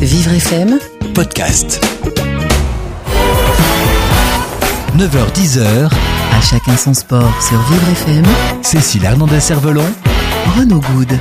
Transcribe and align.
Vivre 0.00 0.32
FM, 0.32 0.78
podcast. 1.14 1.80
9h-10h, 4.96 5.90
à 5.90 6.40
chacun 6.40 6.76
son 6.76 6.94
sport 6.94 7.32
sur 7.42 7.58
Vivre 7.70 7.88
FM, 7.92 8.24
Cécile 8.62 9.04
Hernandez-Cervelon, 9.04 9.84
Renaud 10.56 10.80
Good. 10.80 11.18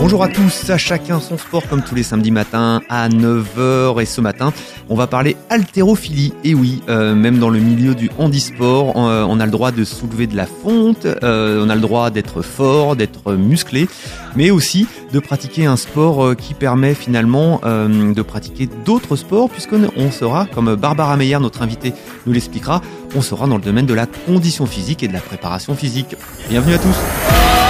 Bonjour 0.00 0.22
à 0.22 0.28
tous, 0.28 0.70
à 0.70 0.78
chacun 0.78 1.18
son 1.18 1.36
sport 1.36 1.66
comme 1.68 1.82
tous 1.82 1.96
les 1.96 2.04
samedis 2.04 2.30
matins 2.30 2.82
à 2.88 3.08
9h 3.08 4.00
et 4.00 4.04
ce 4.04 4.20
matin 4.20 4.52
on 4.88 4.94
va 4.94 5.08
parler 5.08 5.36
haltérophilie. 5.50 6.32
Et 6.44 6.54
oui 6.54 6.82
euh, 6.88 7.16
même 7.16 7.40
dans 7.40 7.50
le 7.50 7.58
milieu 7.58 7.96
du 7.96 8.08
handisport 8.16 8.92
euh, 8.96 9.26
on 9.28 9.40
a 9.40 9.44
le 9.44 9.50
droit 9.50 9.72
de 9.72 9.82
soulever 9.82 10.28
de 10.28 10.36
la 10.36 10.46
fonte, 10.46 11.04
euh, 11.04 11.64
on 11.66 11.68
a 11.68 11.74
le 11.74 11.80
droit 11.80 12.10
d'être 12.10 12.42
fort, 12.42 12.94
d'être 12.94 13.34
musclé 13.34 13.88
mais 14.36 14.52
aussi 14.52 14.86
de 15.12 15.18
pratiquer 15.18 15.66
un 15.66 15.76
sport 15.76 16.36
qui 16.36 16.54
permet 16.54 16.94
finalement 16.94 17.60
de 17.64 18.22
pratiquer 18.22 18.68
d'autres 18.84 19.16
sports 19.16 19.50
puisqu'on 19.50 20.12
sera 20.12 20.46
comme 20.46 20.76
Barbara 20.76 21.16
Meyer 21.16 21.40
notre 21.40 21.62
invitée 21.62 21.92
nous 22.24 22.32
l'expliquera 22.32 22.82
on 23.16 23.20
sera 23.20 23.48
dans 23.48 23.56
le 23.56 23.62
domaine 23.62 23.86
de 23.86 23.94
la 23.94 24.06
condition 24.06 24.66
physique 24.66 25.02
et 25.02 25.08
de 25.08 25.12
la 25.12 25.20
préparation 25.20 25.74
physique. 25.74 26.14
Bienvenue 26.48 26.74
à 26.74 26.78
tous 26.78 27.67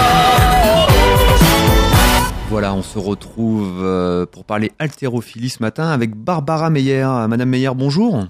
voilà, 2.48 2.72
on 2.72 2.82
se 2.82 2.98
retrouve 2.98 3.84
euh, 3.84 4.24
pour 4.24 4.44
parler 4.44 4.72
haltérophilie 4.78 5.50
ce 5.50 5.62
matin 5.62 5.90
avec 5.90 6.14
Barbara 6.14 6.70
Meyer. 6.70 7.06
Madame 7.28 7.50
Meyer, 7.50 7.70
bonjour. 7.74 8.24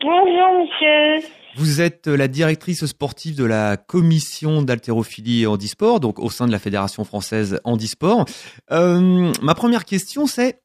Bonjour, 0.00 0.60
monsieur. 0.60 1.28
Vous 1.56 1.80
êtes 1.80 2.06
la 2.06 2.28
directrice 2.28 2.86
sportive 2.86 3.36
de 3.36 3.44
la 3.44 3.76
commission 3.76 4.62
d'haltérophilie 4.62 5.42
et 5.42 5.46
handisport, 5.48 5.98
donc 5.98 6.20
au 6.20 6.30
sein 6.30 6.46
de 6.46 6.52
la 6.52 6.60
Fédération 6.60 7.02
française 7.04 7.60
handisport. 7.64 8.26
Euh, 8.70 9.32
ma 9.42 9.54
première 9.56 9.84
question, 9.84 10.28
c'est 10.28 10.60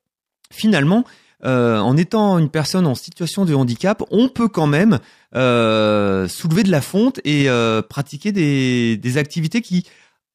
finalement, 0.52 1.04
euh, 1.44 1.80
en 1.80 1.98
étant 1.98 2.38
une 2.38 2.50
personne 2.50 2.86
en 2.86 2.94
situation 2.94 3.44
de 3.44 3.56
handicap, 3.56 4.04
on 4.12 4.30
peut 4.30 4.50
quand 4.50 4.68
même 4.68 5.00
soulever 5.34 6.62
de 6.62 6.72
la 6.72 6.82
fonte 6.82 7.20
et 7.24 7.48
pratiquer 7.90 8.32
des, 8.32 8.98
des 8.98 9.18
activités 9.18 9.62
qui 9.62 9.88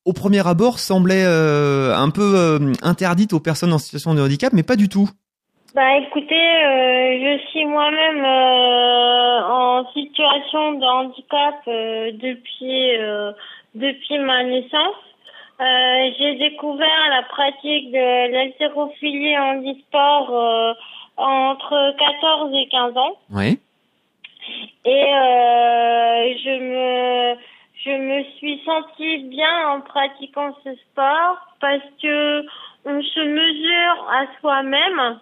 au 0.07 0.13
premier 0.13 0.47
abord, 0.47 0.79
semblait 0.79 1.25
euh, 1.27 1.95
un 1.95 2.11
peu 2.11 2.35
euh, 2.37 2.73
interdite 2.83 3.33
aux 3.33 3.41
personnes 3.41 3.73
en 3.73 3.79
situation 3.79 4.15
de 4.15 4.23
handicap, 4.23 4.53
mais 4.53 4.63
pas 4.63 4.77
du 4.77 4.89
tout. 4.89 5.11
Bah 5.75 5.99
écoutez, 5.99 6.35
euh, 6.35 7.19
je 7.21 7.49
suis 7.51 7.67
moi-même 7.67 8.25
en 8.25 9.85
situation 9.93 10.73
de 10.73 10.87
handicap 10.87 11.57
depuis 11.67 12.93
depuis 13.75 14.19
ma 14.21 14.43
naissance. 14.45 14.95
J'ai 15.59 16.37
découvert 16.37 17.11
la 17.11 17.23
pratique 17.25 17.91
de 17.93 18.33
l'haltérophilie 18.33 19.37
handisport 19.37 20.77
entre 21.19 21.95
14 21.99 22.55
et 22.55 22.69
15 22.69 22.97
ans. 22.97 23.17
Oui. 23.33 23.59
Et 24.87 25.13
je 26.43 26.59
me 26.61 27.37
je 27.85 27.91
me 27.91 28.25
suis 28.39 28.63
sentie 28.65 29.19
bien 29.25 29.69
en 29.69 29.81
pratiquant 29.81 30.57
ce 30.65 30.75
sport 30.75 31.39
parce 31.61 31.85
que 32.03 32.43
on 32.85 33.03
se 33.03 33.21
mesure 33.21 34.09
à 34.11 34.27
soi-même 34.41 35.21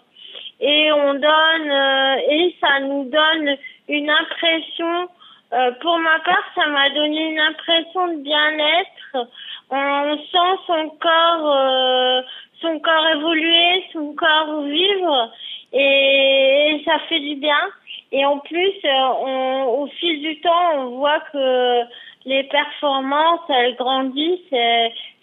et 0.61 0.93
on 0.93 1.15
donne 1.15 1.71
euh, 1.71 2.17
et 2.31 2.55
ça 2.61 2.81
nous 2.81 3.05
donne 3.05 3.57
une 3.89 4.11
impression 4.11 5.09
euh, 5.53 5.73
pour 5.81 5.99
ma 5.99 6.21
part 6.21 6.45
ça 6.55 6.67
m'a 6.69 6.91
donné 6.91 7.31
une 7.33 7.41
impression 7.41 8.09
de 8.09 8.23
bien-être. 8.23 9.29
On 9.71 10.17
sent 10.17 10.61
son 10.67 10.89
corps 11.01 11.57
euh, 11.57 12.23
son 12.61 12.79
corps 12.79 13.09
évoluer 13.17 13.85
son 13.93 14.15
corps 14.15 14.63
vivre 14.63 15.33
et, 15.73 16.83
ça 16.87 16.99
fait 17.09 17.21
du 17.21 17.35
bien. 17.35 17.59
Et 18.13 18.25
en 18.25 18.39
plus 18.39 18.73
on, 18.85 19.65
au 19.81 19.87
fil 19.99 20.23
du 20.23 20.41
temps 20.41 20.71
on 20.77 20.91
voit 20.99 21.21
que 21.33 21.83
les 22.27 22.45
performances, 22.45 23.41
elles 23.49 23.77
grandissent. 23.77 24.41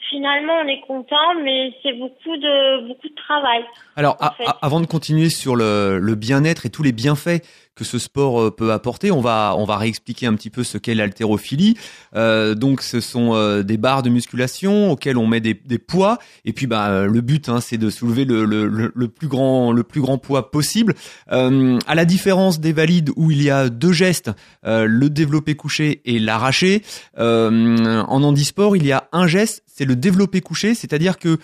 finalement, 0.10 0.54
on 0.64 0.68
est 0.68 0.82
content, 0.82 1.36
mais 1.44 1.74
c'est 1.82 1.94
beaucoup 1.94 2.38
de 2.38 2.88
beaucoup 2.88 3.08
de 3.08 3.16
travail. 3.16 3.64
Alors, 3.96 4.18
avant 4.62 4.82
de 4.82 4.86
continuer 4.86 5.30
sur 5.30 5.56
le, 5.56 6.00
le 6.00 6.16
bien-être 6.16 6.66
et 6.66 6.70
tous 6.70 6.84
les 6.84 6.92
bienfaits 6.92 7.42
que 7.81 7.88
ce 7.88 7.97
sport 7.97 8.40
euh, 8.40 8.52
peut 8.52 8.72
apporter. 8.72 9.09
On 9.09 9.22
va 9.22 9.56
on 9.58 9.66
va 9.66 9.78
réexpliquer 9.78 10.28
un 10.28 10.36
petit 10.36 10.52
peu 10.52 10.64
ce 10.64 10.78
qu'est 10.78 10.94
l'haltérophilie. 10.94 11.75
Euh, 12.16 12.53
donc 12.53 12.84
ce 12.84 13.00
sont 13.02 13.34
euh, 13.34 13.64
des 13.64 13.78
barres 13.78 14.03
de 14.03 14.12
musculation 14.12 14.92
auxquelles 14.92 15.18
on 15.18 15.25
met 15.25 15.40
des, 15.40 15.56
des 15.56 15.80
poids 15.80 16.20
et 16.46 16.53
puis 16.53 16.68
bah 16.68 17.08
le 17.08 17.22
but 17.22 17.50
hein, 17.50 17.59
c'est 17.59 17.80
de 17.80 17.90
soulever 17.90 18.24
le, 18.24 18.46
le, 18.46 18.68
le, 18.68 19.08
plus 19.08 19.28
grand 19.28 19.72
le 19.72 19.81
plus 19.81 20.00
grand 20.00 20.20
poids 20.20 20.52
possible. 20.52 20.94
Euh, 21.31 21.80
à 21.88 21.96
la 21.96 22.06
différence 22.06 22.59
des 22.59 22.72
valides 22.72 23.09
où 23.16 23.31
il 23.31 23.41
y 23.41 23.50
a 23.50 23.70
deux 23.70 23.94
gestes, 23.94 24.30
le 24.64 25.08
développé 25.08 25.56
couché 25.56 26.02
et 26.06 26.20
l'arraché. 26.20 26.84
en 27.18 28.24
handisport 28.24 28.75
il 28.75 28.86
y 28.86 28.91
a 28.91 29.08
un 29.12 29.25
geste, 29.25 29.64
c'est 29.66 29.86
le 29.86 29.96
développé 29.96 30.41
couché, 30.41 30.75
c'est-à-dire 30.75 31.18
que 31.18 31.40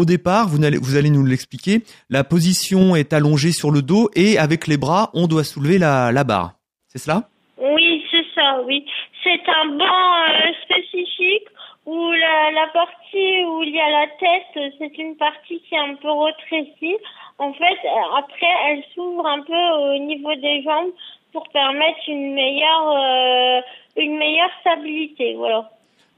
au 0.00 0.04
départ, 0.04 0.48
vous 0.48 0.64
allez, 0.96 1.10
nous 1.10 1.24
l'expliquer, 1.24 1.82
la 2.08 2.24
position 2.24 2.96
est 2.96 3.12
allongée 3.12 3.52
sur 3.52 3.70
le 3.70 3.82
dos 3.82 4.08
et 4.14 4.38
avec 4.38 4.66
les 4.66 4.76
bras, 4.76 5.10
on 5.14 5.26
doit 5.26 5.44
soulever 5.44 5.78
la, 5.78 6.24
barre. 6.24 6.52
C'est 6.88 6.98
cela? 6.98 7.28
Oui, 7.58 8.02
c'est 8.10 8.24
ça, 8.34 8.62
oui. 8.66 8.86
C'est 9.22 9.42
un 9.46 9.66
banc 9.76 9.84
euh, 9.84 10.52
spécifique 10.64 11.48
où 11.84 12.12
la, 12.12 12.66
partie 12.72 13.44
où 13.44 13.62
il 13.62 13.74
y 13.74 13.80
a 13.80 13.90
la 13.90 14.06
tête, 14.18 14.72
c'est 14.78 14.96
une 14.98 15.16
partie 15.16 15.60
qui 15.68 15.74
est 15.74 15.78
un 15.78 15.94
peu 15.96 16.10
retrécie. 16.10 16.96
En 17.38 17.52
fait, 17.52 17.78
après, 18.16 18.54
elle 18.68 18.82
s'ouvre 18.94 19.26
un 19.26 19.42
peu 19.42 19.62
au 19.94 19.98
niveau 19.98 20.34
des 20.36 20.62
jambes 20.62 20.92
pour 21.32 21.46
permettre 21.48 22.00
une 22.08 22.32
meilleure, 22.34 22.90
euh, 22.90 23.60
une 23.96 24.16
meilleure 24.16 24.50
stabilité. 24.60 25.34
Voilà. 25.34 25.70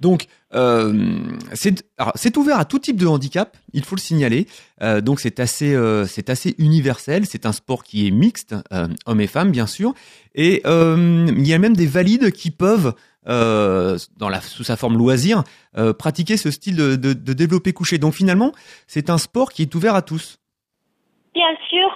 Donc, 0.03 0.27
euh, 0.53 0.93
c'est 1.55 2.37
ouvert 2.37 2.59
à 2.59 2.65
tout 2.65 2.81
type 2.81 2.97
de 2.97 3.07
handicap, 3.07 3.57
il 3.73 3.85
faut 3.85 3.95
le 3.95 4.01
signaler. 4.01 4.49
Euh, 4.83 5.01
donc, 5.01 5.21
c'est 5.21 5.39
assez, 5.39 5.73
euh, 5.75 6.07
c'est 6.07 6.29
assez 6.29 6.57
universel. 6.59 7.25
C'est 7.25 7.47
un 7.47 7.53
sport 7.53 7.85
qui 7.85 8.07
est 8.07 8.11
mixte, 8.11 8.57
euh, 8.73 8.89
hommes 9.07 9.21
et 9.21 9.29
femmes, 9.29 9.53
bien 9.53 9.69
sûr. 9.69 9.95
Et 10.35 10.61
euh, 10.67 11.27
il 11.29 11.47
y 11.47 11.55
a 11.55 11.59
même 11.59 11.77
des 11.77 11.87
valides 11.87 12.33
qui 12.33 12.51
peuvent, 12.51 12.95
dans 13.25 14.29
la, 14.29 14.41
sous 14.41 14.65
sa 14.65 14.77
forme 14.77 14.99
loisir, 14.99 15.45
pratiquer 15.99 16.37
ce 16.37 16.51
style 16.51 16.77
de, 16.77 16.97
de, 16.97 17.13
de 17.13 17.71
couché. 17.71 17.99
Donc, 17.99 18.15
finalement, 18.15 18.51
c'est 18.89 19.09
un 19.09 19.19
sport 19.19 19.53
qui 19.53 19.63
est 19.63 19.73
ouvert 19.77 19.95
à 19.95 20.03
tous. 20.03 20.41
Bien 21.33 21.55
sûr, 21.71 21.89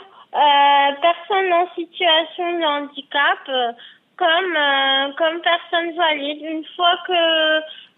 personne 1.02 1.50
en 1.52 1.66
situation 1.74 2.46
de 2.60 2.64
handicap 2.64 3.74
comme 4.16 4.56
euh, 4.56 5.12
comme 5.18 5.40
personne 5.42 5.94
valide. 5.96 6.40
Une 6.42 6.64
fois 6.74 6.96
que 7.06 7.20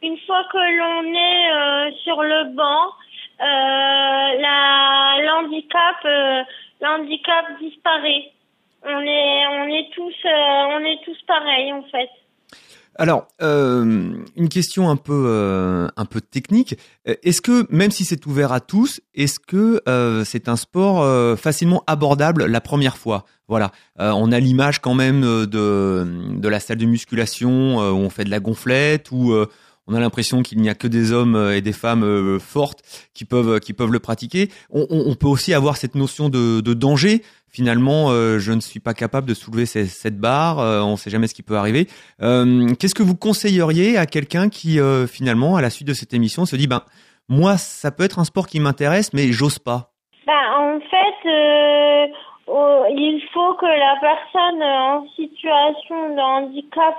une 0.02 0.18
fois 0.26 0.44
que 0.52 0.58
l'on 0.58 1.14
est 1.14 1.52
euh, 1.52 1.90
sur 2.04 2.22
le 2.22 2.54
banc, 2.54 2.92
euh, 3.40 4.28
l'handicap 5.24 5.96
l'handicap 6.80 7.44
disparaît. 7.60 8.32
On 8.84 9.00
est 9.00 9.46
on 9.46 9.68
est 9.68 9.90
tous 9.94 10.14
on 10.24 10.80
est 10.84 11.00
tous 11.04 11.20
pareils 11.26 11.72
en 11.72 11.82
fait. 11.84 12.10
Alors, 13.00 13.28
euh, 13.40 14.24
une 14.36 14.48
question 14.48 14.90
un 14.90 14.96
peu 14.96 15.26
euh, 15.28 15.86
un 15.96 16.04
peu 16.04 16.20
technique. 16.20 16.76
Est-ce 17.04 17.40
que 17.40 17.64
même 17.70 17.92
si 17.92 18.04
c'est 18.04 18.26
ouvert 18.26 18.50
à 18.52 18.58
tous, 18.58 19.00
est-ce 19.14 19.38
que 19.38 19.80
euh, 19.88 20.24
c'est 20.24 20.48
un 20.48 20.56
sport 20.56 21.38
facilement 21.38 21.84
abordable 21.86 22.46
la 22.46 22.60
première 22.60 22.98
fois? 22.98 23.24
Voilà, 23.46 23.70
on 23.98 24.30
a 24.32 24.40
l'image 24.40 24.80
quand 24.80 24.94
même 24.94 25.22
de 25.22 26.06
de 26.36 26.48
la 26.48 26.60
salle 26.60 26.76
de 26.76 26.86
musculation 26.86 27.78
où 27.78 27.96
on 27.96 28.10
fait 28.10 28.24
de 28.24 28.30
la 28.30 28.40
gonflette 28.40 29.10
où 29.12 29.32
on 29.88 29.94
a 29.94 30.00
l'impression 30.00 30.42
qu'il 30.42 30.60
n'y 30.60 30.68
a 30.68 30.74
que 30.74 30.86
des 30.86 31.12
hommes 31.12 31.50
et 31.52 31.60
des 31.60 31.72
femmes 31.72 32.38
fortes 32.38 32.82
qui 33.14 33.24
peuvent 33.24 33.58
qui 33.58 33.72
peuvent 33.72 33.90
le 33.90 33.98
pratiquer. 33.98 34.50
On, 34.70 34.86
on, 34.90 35.14
peut 35.14 35.26
aussi 35.26 35.54
avoir 35.54 35.76
cette 35.76 35.94
notion 35.94 36.28
de, 36.28 36.60
de 36.60 36.74
danger 36.74 37.22
finalement, 37.50 38.10
euh, 38.10 38.38
je 38.38 38.52
ne 38.52 38.60
suis 38.60 38.80
pas 38.80 38.94
capable 38.94 39.26
de 39.26 39.34
soulever 39.34 39.66
cette 39.66 40.18
barre, 40.18 40.58
euh, 40.58 40.80
on 40.80 40.92
ne 40.92 40.96
sait 40.96 41.10
jamais 41.10 41.26
ce 41.26 41.34
qui 41.34 41.42
peut 41.42 41.56
arriver. 41.56 41.86
Euh, 42.22 42.74
qu'est-ce 42.74 42.94
que 42.94 43.02
vous 43.02 43.16
conseilleriez 43.16 43.96
à 43.96 44.06
quelqu'un 44.06 44.48
qui, 44.48 44.78
finalement, 45.08 45.56
à 45.56 45.62
la 45.62 45.70
suite 45.70 45.88
de 45.88 45.94
cette 45.94 46.14
émission, 46.14 46.46
se 46.46 46.56
dit, 46.56 46.66
ben, 46.66 46.82
moi, 47.28 47.56
ça 47.56 47.90
peut 47.90 48.04
être 48.04 48.18
un 48.18 48.24
sport 48.24 48.46
qui 48.46 48.60
m'intéresse, 48.60 49.12
mais 49.12 49.32
j'ose 49.32 49.58
pas? 49.58 49.92
Ben, 50.26 50.34
En 50.58 50.78
fait, 50.80 52.12
oh, 52.48 52.84
il 52.90 53.22
faut 53.32 53.54
que 53.54 53.66
la 53.66 53.96
personne 54.00 54.62
en 54.62 55.06
situation 55.16 56.14
de 56.14 56.20
handicap 56.20 56.96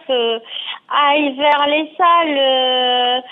aille 0.90 1.36
vers 1.36 1.68
les 1.68 1.92
salles 1.98 3.24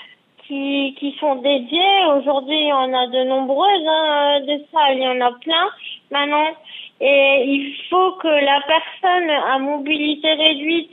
qui, 0.46 0.96
qui 0.98 1.16
sont 1.20 1.36
dédiées. 1.36 2.04
Aujourd'hui, 2.16 2.58
il 2.58 2.68
y 2.68 2.72
en 2.72 2.92
a 2.92 3.06
de 3.06 3.24
nombreuses, 3.24 3.86
hein, 3.86 4.40
des 4.46 4.64
salles, 4.72 4.96
il 4.96 5.02
y 5.02 5.08
en 5.08 5.20
a 5.20 5.32
plein. 5.32 5.68
Maintenant, 6.10 6.48
et 7.00 7.44
il 7.46 7.74
faut 7.88 8.12
que 8.12 8.28
la 8.28 8.60
personne 8.62 9.30
à 9.30 9.58
mobilité 9.58 10.32
réduite 10.32 10.90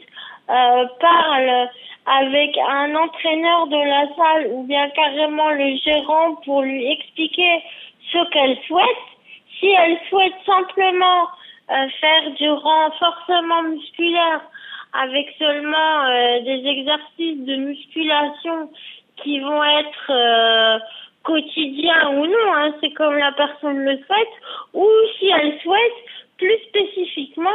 euh, 0.50 0.86
parle 1.00 1.70
avec 2.06 2.56
un 2.58 2.96
entraîneur 2.96 3.68
de 3.68 3.78
la 3.78 4.16
salle 4.16 4.48
ou 4.52 4.64
bien 4.64 4.88
carrément 4.90 5.50
le 5.50 5.76
gérant 5.78 6.36
pour 6.46 6.62
lui 6.62 6.92
expliquer 6.92 7.64
ce 8.12 8.30
qu'elle 8.30 8.58
souhaite. 8.68 9.15
Si 9.60 9.68
elle 9.68 9.98
souhaite 10.10 10.36
simplement 10.46 11.28
euh, 11.72 11.88
faire 12.00 12.32
du 12.32 12.50
renforcement 12.50 13.64
musculaire 13.64 14.42
avec 14.94 15.34
seulement 15.38 16.06
euh, 16.06 16.42
des 16.42 16.68
exercices 16.68 17.46
de 17.46 17.56
musculation 17.56 18.70
qui 19.18 19.40
vont 19.40 19.64
être 19.64 20.12
euh, 20.12 20.80
quotidiens 21.24 22.10
ou 22.12 22.28
non, 22.28 22.54
hein, 22.56 22.74
c'est 22.82 22.92
comme 22.92 23.18
la 23.18 23.32
personne 23.32 23.80
le 23.80 23.98
souhaite, 23.98 24.36
ou 24.74 24.88
si 25.18 25.28
elle 25.28 25.60
souhaite 25.62 26.06
plus 26.38 26.58
spécifiquement 26.70 27.50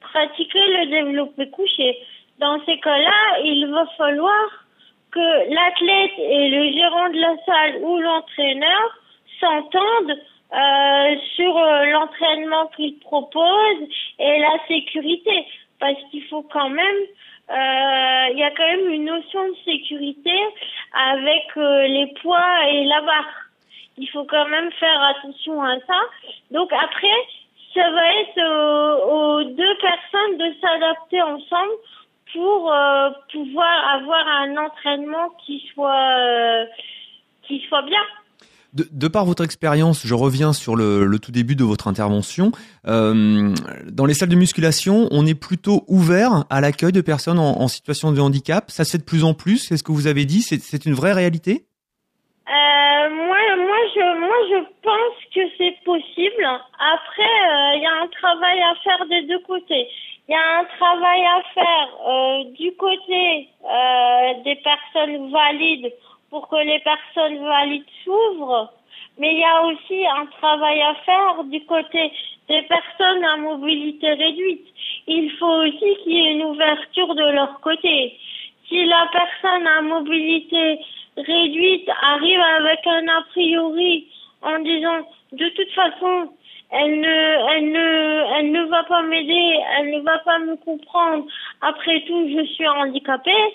pratiquer 0.00 0.66
le 0.66 0.86
développé 0.86 1.50
couché. 1.50 1.98
Dans 2.38 2.64
ces 2.66 2.78
cas-là, 2.78 3.40
il 3.44 3.66
va 3.66 3.86
falloir 3.98 4.64
que 5.10 5.54
l'athlète 5.54 6.18
et 6.18 6.48
le 6.50 6.72
gérant 6.72 7.08
de 7.10 7.18
la 7.18 7.36
salle 7.44 7.82
ou 7.82 7.98
l'entraîneur 7.98 8.98
s'entendent 9.40 10.18
euh, 10.52 11.16
sur 11.34 11.58
euh, 11.58 11.86
l'entraînement 11.86 12.68
qu'il 12.76 12.98
propose 13.00 13.88
et 14.18 14.38
la 14.38 14.58
sécurité. 14.68 15.44
Parce 15.80 15.98
qu'il 16.10 16.24
faut 16.28 16.42
quand 16.42 16.70
même, 16.70 17.00
euh, 17.50 18.26
il 18.32 18.38
y 18.38 18.44
a 18.44 18.50
quand 18.52 18.66
même 18.66 18.90
une 18.90 19.06
notion 19.06 19.48
de 19.48 19.56
sécurité 19.64 20.38
avec 20.92 21.44
les 21.56 22.14
poids 22.22 22.68
et 22.68 22.84
la 22.84 23.00
barre. 23.00 23.50
Il 23.98 24.08
faut 24.08 24.24
quand 24.24 24.46
même 24.48 24.70
faire 24.72 25.02
attention 25.02 25.62
à 25.62 25.78
ça. 25.80 26.00
Donc 26.52 26.72
après, 26.72 27.18
ça 27.74 27.90
va 27.90 28.14
être 28.14 29.04
aux 29.10 29.44
deux 29.44 29.76
personnes 29.78 30.38
de 30.38 30.54
s'adapter 30.60 31.22
ensemble 31.22 31.72
pour 32.32 32.74
pouvoir 33.32 33.94
avoir 33.94 34.26
un 34.28 34.56
entraînement 34.56 35.30
qui 35.44 35.68
soit 35.74 36.66
qui 37.42 37.60
soit 37.68 37.82
bien. 37.82 38.02
De, 38.76 39.08
par 39.08 39.24
votre 39.24 39.42
expérience, 39.42 40.06
je 40.06 40.12
reviens 40.12 40.52
sur 40.52 40.76
le, 40.76 41.18
tout 41.18 41.32
début 41.32 41.56
de 41.56 41.64
votre 41.64 41.88
intervention. 41.88 42.52
Euh, 42.86 43.54
dans 43.90 44.04
les 44.04 44.12
salles 44.12 44.28
de 44.28 44.36
musculation, 44.36 45.08
on 45.12 45.24
est 45.24 45.34
plutôt 45.34 45.84
ouvert 45.88 46.44
à 46.50 46.60
l'accueil 46.60 46.92
de 46.92 47.00
personnes 47.00 47.38
en, 47.38 47.68
situation 47.68 48.12
de 48.12 48.20
handicap. 48.20 48.70
Ça 48.70 48.84
se 48.84 48.92
fait 48.92 48.98
de 48.98 49.04
plus 49.04 49.24
en 49.24 49.32
plus. 49.32 49.58
C'est 49.58 49.78
ce 49.78 49.82
que 49.82 49.92
vous 49.92 50.06
avez 50.06 50.26
dit. 50.26 50.42
C'est 50.42 50.84
une 50.84 50.92
vraie 50.92 51.14
réalité? 51.14 51.64
Euh, 52.48 53.08
moi, 53.10 53.38
moi, 53.56 53.80
je, 53.94 54.20
moi, 54.20 54.36
je 54.50 54.60
pense 54.82 55.16
que 55.34 55.40
c'est 55.56 55.76
possible. 55.84 56.44
Après, 56.44 57.22
euh, 57.22 57.76
il 57.76 57.82
y 57.82 57.86
a 57.86 58.02
un 58.02 58.08
travail 58.08 58.60
à 58.60 58.74
faire 58.84 59.06
des 59.08 59.22
deux 59.26 59.40
côtés. 59.46 59.88
Il 60.28 60.32
y 60.32 60.34
a 60.34 60.60
un 60.60 60.64
travail 60.76 61.22
à 61.24 61.42
faire 61.54 62.52
du 62.58 62.72
côté 62.76 63.48
des 64.44 64.56
personnes 64.56 65.30
valides 65.30 65.92
pour 66.30 66.48
que 66.48 66.56
les 66.56 66.80
personnes 66.80 67.38
valides 67.38 67.84
s'ouvrent, 68.04 68.72
mais 69.18 69.32
il 69.32 69.38
y 69.38 69.44
a 69.44 69.62
aussi 69.62 70.06
un 70.06 70.26
travail 70.26 70.82
à 70.82 70.94
faire 71.06 71.44
du 71.44 71.64
côté 71.64 72.12
des 72.48 72.62
personnes 72.62 73.24
à 73.24 73.36
mobilité 73.36 74.12
réduite. 74.12 74.66
Il 75.06 75.30
faut 75.32 75.62
aussi 75.62 75.96
qu'il 76.02 76.12
y 76.12 76.26
ait 76.26 76.32
une 76.32 76.44
ouverture 76.44 77.14
de 77.14 77.32
leur 77.32 77.60
côté. 77.60 78.18
Si 78.68 78.84
la 78.84 79.08
personne 79.12 79.66
à 79.66 79.82
mobilité 79.82 80.78
réduite 81.16 81.88
arrive 82.02 82.40
avec 82.40 82.86
un 82.86 83.08
a 83.08 83.22
priori 83.30 84.06
en 84.42 84.58
disant 84.58 85.08
de 85.32 85.48
toute 85.50 85.70
façon 85.72 86.30
elle 86.70 87.00
ne, 87.00 87.54
elle 87.54 87.70
ne, 87.70 88.38
elle 88.38 88.52
ne 88.52 88.64
va 88.64 88.82
pas 88.84 89.02
m'aider, 89.02 89.60
elle 89.78 89.90
ne 89.90 90.00
va 90.00 90.18
pas 90.18 90.38
me 90.40 90.56
comprendre. 90.56 91.24
Après 91.60 92.00
tout, 92.06 92.28
je 92.28 92.44
suis 92.44 92.66
handicapée. 92.66 93.54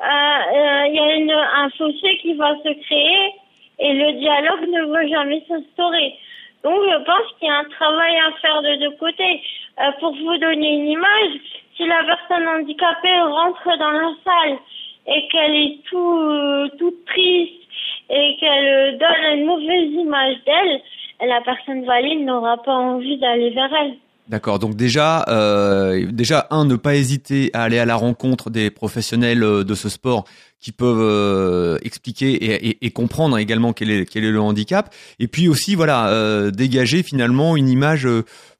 Euh, 0.00 0.04
euh, 0.06 0.86
il 0.88 0.94
y 0.94 0.98
a 0.98 1.14
une, 1.16 1.30
un 1.30 1.68
fossé 1.70 2.18
qui 2.22 2.32
va 2.34 2.56
se 2.64 2.72
créer 2.84 3.34
et 3.80 3.92
le 3.92 4.12
dialogue 4.12 4.68
ne 4.68 4.84
va 4.86 5.06
jamais 5.06 5.44
s'instaurer. 5.46 6.14
Donc 6.62 6.80
je 6.82 7.04
pense 7.04 7.32
qu'il 7.38 7.48
y 7.48 7.50
a 7.50 7.58
un 7.58 7.64
travail 7.64 8.16
à 8.16 8.32
faire 8.40 8.62
de 8.62 8.76
deux 8.76 8.96
côtés. 8.96 9.42
Euh, 9.78 9.92
pour 10.00 10.14
vous 10.14 10.36
donner 10.38 10.74
une 10.74 10.88
image, 10.88 11.40
si 11.76 11.86
la 11.86 12.02
personne 12.04 12.48
handicapée 12.48 13.20
rentre 13.20 13.78
dans 13.78 13.90
la 13.90 14.12
salle 14.24 14.58
et 15.06 15.28
qu'elle 15.28 15.54
est 15.54 15.78
tout, 15.88 16.68
toute 16.78 17.04
triste 17.06 17.62
et 18.08 18.36
qu'elle 18.40 18.98
donne 18.98 19.38
une 19.38 19.44
mauvaise 19.44 19.90
image 19.92 20.36
d'elle, 20.46 20.80
la 21.26 21.40
personne 21.42 21.84
valide 21.84 22.24
n'aura 22.24 22.56
pas 22.62 22.74
envie 22.74 23.18
d'aller 23.18 23.50
vers 23.50 23.72
elle. 23.82 23.96
D'accord. 24.30 24.60
Donc 24.60 24.76
déjà, 24.76 25.24
euh, 25.26 26.06
déjà 26.12 26.46
un, 26.50 26.64
ne 26.64 26.76
pas 26.76 26.94
hésiter 26.94 27.50
à 27.52 27.64
aller 27.64 27.80
à 27.80 27.84
la 27.84 27.96
rencontre 27.96 28.48
des 28.48 28.70
professionnels 28.70 29.42
euh, 29.42 29.64
de 29.64 29.74
ce 29.74 29.88
sport 29.88 30.24
qui 30.60 30.70
peuvent 30.70 31.00
euh, 31.00 31.78
expliquer 31.82 32.84
et, 32.84 32.90
comprendre 32.92 33.38
également 33.38 33.72
quel 33.72 33.90
est, 33.90 34.06
quel 34.06 34.22
est 34.22 34.30
le 34.30 34.40
handicap. 34.40 34.94
Et 35.18 35.26
puis 35.26 35.48
aussi, 35.48 35.74
voilà, 35.74 36.50
dégager 36.50 37.02
finalement 37.02 37.56
une 37.56 37.68
image 37.68 38.06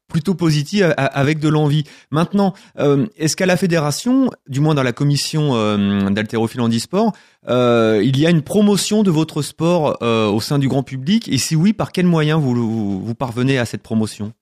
plutôt 0.08 0.34
positive 0.34 0.94
avec 0.96 1.40
de 1.40 1.48
l'envie. 1.50 1.84
Maintenant, 2.10 2.54
est-ce 3.18 3.36
qu'à 3.36 3.44
la 3.44 3.58
fédération, 3.58 4.30
du 4.48 4.60
moins 4.60 4.74
dans 4.74 4.82
la 4.82 4.92
commission 4.92 5.52
d'haltérophilie 6.10 6.62
handisport, 6.62 7.12
il 7.46 8.18
y 8.18 8.26
a 8.26 8.30
une 8.30 8.40
promotion 8.40 9.02
de 9.02 9.10
votre 9.10 9.42
sport 9.42 10.00
au 10.00 10.40
sein 10.40 10.58
du 10.58 10.68
grand 10.68 10.82
public? 10.82 11.28
Et 11.28 11.36
si 11.36 11.54
oui, 11.54 11.74
par 11.74 11.92
quels 11.92 12.06
moyens 12.06 12.40
vous, 12.40 13.04
vous 13.04 13.14
parvenez 13.14 13.58
à 13.58 13.66
cette 13.66 13.82
promotion? 13.82 14.32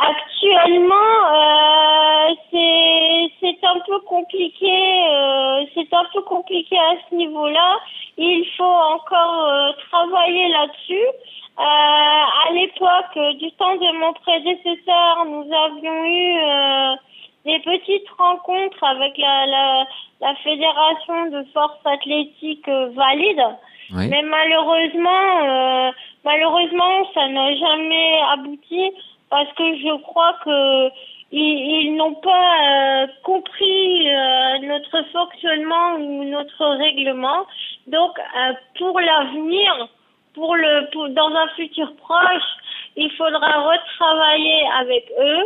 Actuellement, 0.00 0.94
euh, 1.34 2.34
c'est 2.50 3.32
c'est 3.40 3.66
un 3.66 3.80
peu 3.86 3.98
compliqué. 4.00 4.70
Euh, 5.10 5.64
c'est 5.74 5.92
un 5.92 6.04
peu 6.12 6.22
compliqué 6.22 6.76
à 6.78 6.94
ce 7.08 7.14
niveau-là. 7.14 7.78
Il 8.16 8.44
faut 8.56 8.64
encore 8.64 9.74
travailler 9.90 10.48
là-dessus. 10.48 11.08
à 11.56 12.52
l'époque, 12.52 13.18
du 13.38 13.50
temps 13.52 13.76
de 13.76 13.98
mon 13.98 14.12
prédécesseur, 14.12 15.24
nous 15.26 15.46
avions 15.66 16.04
eu 16.04 16.96
des 17.44 17.58
petites 17.60 18.08
rencontres 18.16 18.82
avec 18.84 19.16
la, 19.18 19.46
la, 19.46 19.84
la 20.20 20.34
fédération 20.36 21.26
de 21.30 21.44
force 21.52 21.78
athlétique 21.84 22.68
valide. 22.68 23.44
Mais 23.90 24.22
malheureusement, 24.22 25.92
malheureusement, 26.24 26.94
ça 27.14 27.28
n'a 27.28 27.54
jamais 27.56 28.18
abouti 28.32 28.92
parce 29.30 29.52
que 29.54 29.76
je 29.76 30.02
crois 30.02 30.34
que 30.44 30.90
ils, 31.30 31.94
n'ont 31.96 32.14
pas 32.14 33.02
euh, 33.02 33.06
compris 33.22 34.10
euh, 34.10 34.58
notre 34.62 35.04
fonctionnement 35.12 35.94
ou 35.96 36.24
notre 36.24 36.66
règlement. 36.76 37.46
Donc, 37.86 38.18
euh, 38.18 38.52
pour 38.78 38.98
l'avenir, 38.98 39.88
pour 40.34 40.56
le, 40.56 40.90
pour, 40.90 41.08
dans 41.10 41.28
un 41.28 41.48
futur 41.48 41.94
proche, 41.96 42.50
il 42.96 43.10
faudra 43.12 43.60
retravailler 43.60 44.62
avec 44.80 45.12
eux 45.20 45.44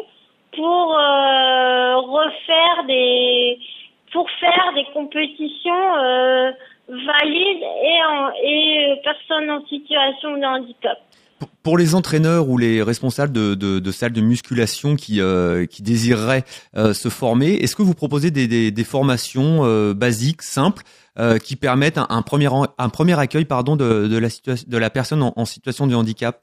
pour 0.55 0.89
refaire 0.89 2.85
des, 2.87 3.59
pour 4.13 4.31
faire 4.33 4.73
des 4.75 4.85
compétitions 4.93 5.95
valides 6.89 7.63
et, 7.83 8.05
en, 8.05 8.31
et 8.43 9.01
personnes 9.03 9.51
en 9.51 9.65
situation 9.67 10.37
de 10.37 10.45
handicap. 10.45 10.99
Pour 11.63 11.79
les 11.79 11.95
entraîneurs 11.95 12.49
ou 12.49 12.59
les 12.59 12.83
responsables 12.83 13.33
de, 13.33 13.91
salles 13.91 14.13
de 14.13 14.21
musculation 14.21 14.97
qui, 14.97 15.21
euh, 15.21 15.67
qui 15.67 15.83
désireraient 15.83 16.45
euh, 16.77 16.93
se 16.93 17.09
former, 17.09 17.55
est-ce 17.55 17.77
que 17.77 17.83
vous 17.83 17.95
proposez 17.95 18.31
des, 18.31 18.85
formations 18.85 19.65
euh, 19.65 19.95
basiques, 19.95 20.43
simples, 20.43 20.83
qui 21.45 21.57
permettent 21.57 21.99
un, 21.99 22.07
un, 22.09 22.23
premier, 22.23 22.49
un 22.79 22.89
premier 22.89 23.19
accueil 23.19 23.45
pardon, 23.45 23.77
de, 23.77 24.09
de, 24.09 24.17
la, 24.19 24.29
de 24.67 24.79
la 24.79 24.89
personne 24.89 25.23
en, 25.23 25.35
en, 25.37 25.45
situation 25.45 25.87
de 25.87 25.95
handicap? 25.95 26.41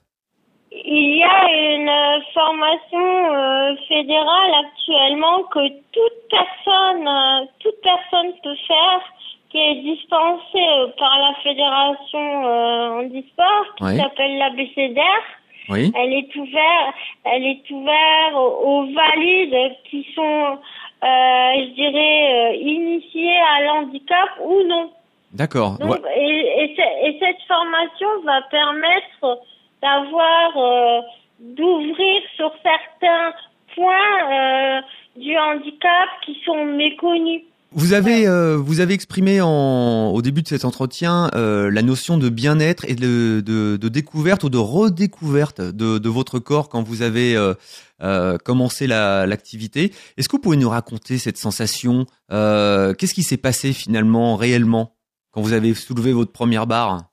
Il 0.71 1.17
y 1.17 1.23
a 1.23 1.75
une 1.75 2.23
formation 2.31 3.75
fédérale 3.87 4.51
actuellement 4.65 5.43
que 5.51 5.67
toute 5.91 6.19
personne, 6.29 7.47
toute 7.59 7.81
personne 7.81 8.31
peut 8.43 8.55
faire 8.67 9.01
qui 9.49 9.57
est 9.57 9.81
dispensée 9.81 10.43
euh, 10.57 10.87
par 10.97 11.17
la 11.17 11.33
fédération 11.41 12.45
euh, 12.45 12.99
handisport 12.99 13.65
qui 13.77 13.97
s'appelle 13.97 14.37
la 14.37 14.49
BCDR. 14.51 15.23
Oui. 15.69 15.91
Elle 15.95 16.13
est 16.13 16.35
ouverte, 16.35 16.95
elle 17.25 17.45
est 17.45 17.69
ouverte 17.69 18.33
aux, 18.33 18.85
valides 18.85 19.75
qui 19.89 20.05
sont, 20.15 20.21
euh, 20.23 20.57
je 21.03 21.73
dirais, 21.75 22.53
euh, 22.53 22.55
initiés 22.55 23.37
à 23.37 23.63
l'handicap 23.63 24.29
ou 24.43 24.63
non. 24.63 24.91
D'accord. 25.33 25.77
Et, 26.15 26.75
et, 27.05 27.17
cette 27.19 27.41
formation 27.47 28.07
va 28.25 28.41
permettre 28.49 29.39
d'avoir, 29.79 31.03
d'ouvrir 31.39 32.21
sur 32.35 32.51
certains 32.63 33.33
points 33.75 34.81
du 35.15 35.37
handicap 35.37 36.09
qui 36.25 36.41
sont 36.43 36.65
méconnus. 36.65 37.43
Vous 37.71 37.93
avez 37.93 38.27
euh, 38.27 38.57
vous 38.57 38.79
avez 38.79 38.95
exprimé 38.95 39.41
en, 39.41 40.09
au 40.09 40.23
début 40.23 40.41
de 40.41 40.47
cet 40.47 40.65
entretien 40.65 41.29
euh, 41.35 41.69
la 41.69 41.83
notion 41.83 42.17
de 42.17 42.27
bien-être 42.29 42.83
et 42.89 42.95
de, 42.95 43.41
de, 43.45 43.77
de, 43.77 43.89
découverte 43.89 44.43
ou 44.43 44.49
de 44.49 44.57
redécouverte 44.57 45.61
de, 45.61 45.99
de 45.99 46.09
votre 46.09 46.39
corps 46.39 46.67
quand 46.67 46.81
vous 46.81 47.03
avez 47.03 47.35
euh, 47.35 47.53
euh 48.01 48.39
commencé 48.43 48.87
l'activité. 48.87 49.91
Est-ce 50.17 50.27
que 50.27 50.37
vous 50.37 50.41
pouvez 50.41 50.57
nous 50.57 50.69
raconter 50.69 51.19
cette 51.19 51.37
sensation 51.37 52.07
Qu'est-ce 52.29 53.13
qui 53.13 53.23
s'est 53.23 53.37
passé 53.37 53.71
finalement 53.71 54.35
réellement 54.35 54.95
quand 55.31 55.41
vous 55.41 55.53
avez 55.53 55.75
soulevé 55.75 56.11
votre 56.11 56.31
première 56.31 56.65
barre? 56.65 57.03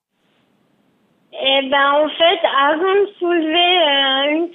Eh 1.39 1.69
ben 1.69 1.91
en 1.91 2.09
fait, 2.09 2.39
avant 2.57 2.95
de 2.95 3.09
soulever 3.19 3.77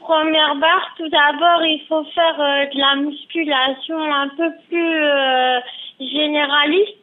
première 0.02 0.56
barre, 0.56 0.94
tout 0.96 1.08
d'abord, 1.08 1.64
il 1.64 1.80
faut 1.88 2.04
faire 2.14 2.40
euh, 2.40 2.66
de 2.66 2.78
la 2.78 2.96
musculation 2.96 3.98
un 3.98 4.28
peu 4.36 4.50
plus 4.68 5.04
euh, 5.04 5.60
généraliste. 6.10 6.96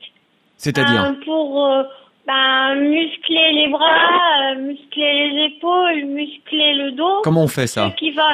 C'est-à-dire 0.57 1.03
Euh, 1.03 1.13
pour 1.25 1.65
euh, 1.65 1.83
ben, 2.27 2.75
muscler 2.75 3.51
les 3.53 3.67
bras, 3.69 4.51
euh, 4.51 4.55
muscler 4.55 5.29
les 5.29 5.45
épaules, 5.45 6.05
muscler 6.05 6.73
le 6.73 6.91
dos. 6.91 7.21
Comment 7.23 7.43
on 7.43 7.47
fait 7.47 7.67
ça 7.67 7.91
qui 7.97 8.11
va. 8.11 8.27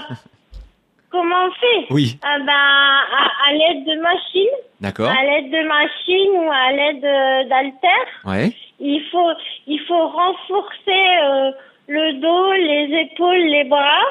Comment 1.12 1.46
on 1.48 1.52
fait? 1.52 1.86
Oui, 1.94 2.18
Ah 2.24 2.40
ben, 2.40 2.50
à, 2.50 3.50
à 3.50 3.54
l'aide 3.54 3.86
de 3.86 4.02
machines, 4.02 4.58
d'accord. 4.82 5.10
à 5.10 5.24
l'aide 5.24 5.50
de 5.50 5.64
machines 5.68 6.32
ou 6.46 6.52
à 6.52 6.72
l'aide 6.74 7.48
d'haltères. 7.50 8.14
Ouais. 8.26 8.52
Il 8.80 9.02
faut, 9.12 9.32
il 9.68 9.80
faut 9.88 10.08
renforcer 10.08 11.06
le 11.88 12.14
dos, 12.20 12.52
les 12.54 13.02
épaules, 13.04 13.46
les 13.46 13.64
bras 13.64 14.04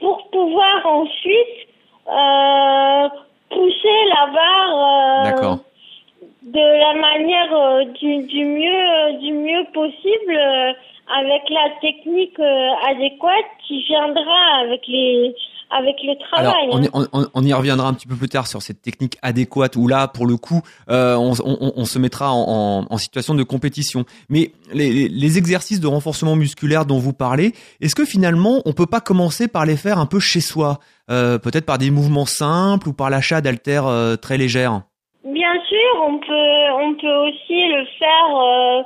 pour 0.00 0.28
pouvoir 0.30 0.84
ensuite 0.84 1.68
pousser 3.50 3.98
la 4.14 4.26
barre 4.32 5.24
D'accord. 5.24 5.58
De 6.54 6.66
la 6.86 6.94
manière 7.00 7.52
euh, 7.56 7.84
du, 8.00 8.26
du 8.26 8.44
mieux 8.44 9.18
du 9.20 9.32
mieux 9.32 9.64
possible 9.72 10.32
euh, 10.36 10.72
avec 11.20 11.42
la 11.50 11.68
technique 11.80 12.38
euh, 12.38 12.90
adéquate 12.90 13.50
qui 13.66 13.82
viendra 13.84 14.60
avec 14.62 14.80
les 14.88 15.34
avec 15.70 15.96
le 16.04 16.12
Alors, 16.38 16.52
travail. 16.52 16.68
on, 16.70 16.82
y- 16.82 16.86
hein. 16.86 17.08
on- 17.12 17.26
on 17.34 17.42
y 17.44 17.52
reviendra 17.52 17.88
un 17.88 17.94
petit 17.94 18.06
peu 18.06 18.14
plus 18.14 18.28
tard 18.28 18.46
sur 18.46 18.62
cette 18.62 18.80
technique 18.80 19.16
adéquate 19.22 19.74
où 19.74 19.88
là, 19.88 20.06
pour 20.06 20.24
le 20.26 20.36
coup, 20.36 20.60
euh, 20.88 21.16
on, 21.16 21.84
se 21.84 21.98
mettra 21.98 22.32
en, 22.32 22.44
en- 22.82 22.86
en 22.88 22.98
situation 22.98 23.34
de 23.34 23.42
compétition. 23.42 24.04
Mais 24.28 24.52
les, 24.72 24.90
les- 24.92 25.08
les 25.08 25.38
exercices 25.38 25.80
de 25.80 25.88
renforcement 25.88 26.36
musculaire 26.36 26.86
dont 26.86 26.98
vous 26.98 27.12
parlez, 27.14 27.52
est-ce 27.80 27.96
que 27.96 28.04
finalement, 28.04 28.62
on 28.66 28.72
peut 28.72 28.86
pas 28.86 29.00
commencer 29.00 29.48
par 29.48 29.66
les 29.66 29.76
faire 29.76 29.98
un 29.98 30.06
peu 30.06 30.20
chez 30.20 30.40
soi 30.40 30.78
Euh, 31.10 31.38
Peut-être 31.38 31.66
par 31.66 31.76
des 31.78 31.90
mouvements 31.90 32.24
simples 32.24 32.88
ou 32.88 32.92
par 32.94 33.10
l'achat 33.10 33.40
d'haltères 33.42 33.86
euh, 33.86 34.16
très 34.16 34.38
légères? 34.38 34.82
Bien 35.24 35.54
sûr, 35.64 36.02
on 36.06 36.18
peut 36.18 36.70
on 36.80 36.94
peut 36.94 37.16
aussi 37.28 37.66
le 37.68 37.84
faire 37.98 38.36
euh, 38.36 38.82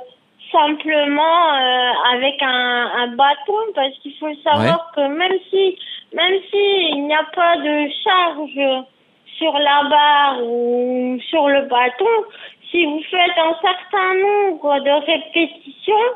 simplement 0.53 1.53
euh, 1.53 1.91
avec 2.13 2.41
un, 2.41 2.91
un 2.95 3.07
bâton 3.07 3.59
parce 3.75 3.93
qu'il 3.99 4.15
faut 4.17 4.33
savoir 4.43 4.91
que 4.95 5.01
même 5.01 5.37
si 5.49 5.77
même 6.13 6.39
si 6.49 6.91
il 6.91 7.07
n'y 7.07 7.13
a 7.13 7.25
pas 7.35 7.57
de 7.57 7.89
charge 8.03 8.85
sur 9.37 9.51
la 9.51 9.83
barre 9.89 10.43
ou 10.43 11.19
sur 11.29 11.47
le 11.49 11.61
bâton, 11.63 12.25
si 12.71 12.85
vous 12.85 13.01
faites 13.11 13.37
un 13.37 13.55
certain 13.61 14.13
nombre 14.15 14.79
de 14.79 14.91
répétitions, 15.11 16.07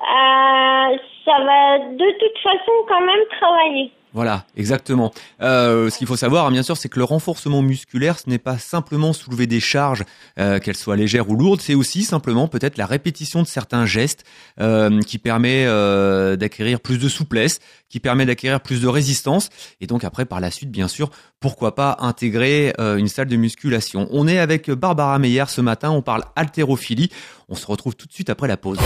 euh, 0.00 0.96
ça 1.24 1.38
va 1.44 1.78
de 1.78 2.18
toute 2.18 2.38
façon 2.42 2.72
quand 2.88 3.00
même 3.00 3.24
travailler. 3.38 3.90
Voilà, 4.18 4.46
exactement. 4.56 5.12
Euh, 5.42 5.90
ce 5.90 5.98
qu'il 5.98 6.08
faut 6.08 6.16
savoir, 6.16 6.46
hein, 6.46 6.50
bien 6.50 6.64
sûr, 6.64 6.76
c'est 6.76 6.88
que 6.88 6.98
le 6.98 7.04
renforcement 7.04 7.62
musculaire, 7.62 8.18
ce 8.18 8.28
n'est 8.28 8.38
pas 8.38 8.58
simplement 8.58 9.12
soulever 9.12 9.46
des 9.46 9.60
charges, 9.60 10.02
euh, 10.40 10.58
qu'elles 10.58 10.76
soient 10.76 10.96
légères 10.96 11.30
ou 11.30 11.36
lourdes, 11.36 11.60
c'est 11.60 11.76
aussi 11.76 12.02
simplement 12.02 12.48
peut-être 12.48 12.78
la 12.78 12.86
répétition 12.86 13.42
de 13.42 13.46
certains 13.46 13.86
gestes 13.86 14.24
euh, 14.60 15.00
qui 15.02 15.18
permet 15.18 15.66
euh, 15.66 16.34
d'acquérir 16.34 16.80
plus 16.80 16.98
de 16.98 17.08
souplesse, 17.08 17.60
qui 17.88 18.00
permet 18.00 18.26
d'acquérir 18.26 18.60
plus 18.60 18.80
de 18.80 18.88
résistance, 18.88 19.50
et 19.80 19.86
donc 19.86 20.02
après, 20.02 20.24
par 20.24 20.40
la 20.40 20.50
suite, 20.50 20.72
bien 20.72 20.88
sûr, 20.88 21.10
pourquoi 21.38 21.76
pas 21.76 21.98
intégrer 22.00 22.72
euh, 22.80 22.96
une 22.96 23.06
salle 23.06 23.28
de 23.28 23.36
musculation. 23.36 24.08
On 24.10 24.26
est 24.26 24.40
avec 24.40 24.68
Barbara 24.68 25.16
Meyer 25.20 25.44
ce 25.46 25.60
matin, 25.60 25.90
on 25.90 26.02
parle 26.02 26.24
haltérophilie. 26.34 27.12
On 27.48 27.54
se 27.54 27.68
retrouve 27.68 27.94
tout 27.94 28.08
de 28.08 28.12
suite 28.12 28.30
après 28.30 28.48
la 28.48 28.56
pause. 28.56 28.78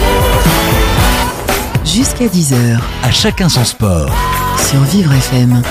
Jusqu'à 1.87 2.27
10h 2.27 2.79
À 3.03 3.11
chacun 3.11 3.49
son 3.49 3.65
sport. 3.65 4.11
Vivre 4.81 5.13
FM. 5.13 5.63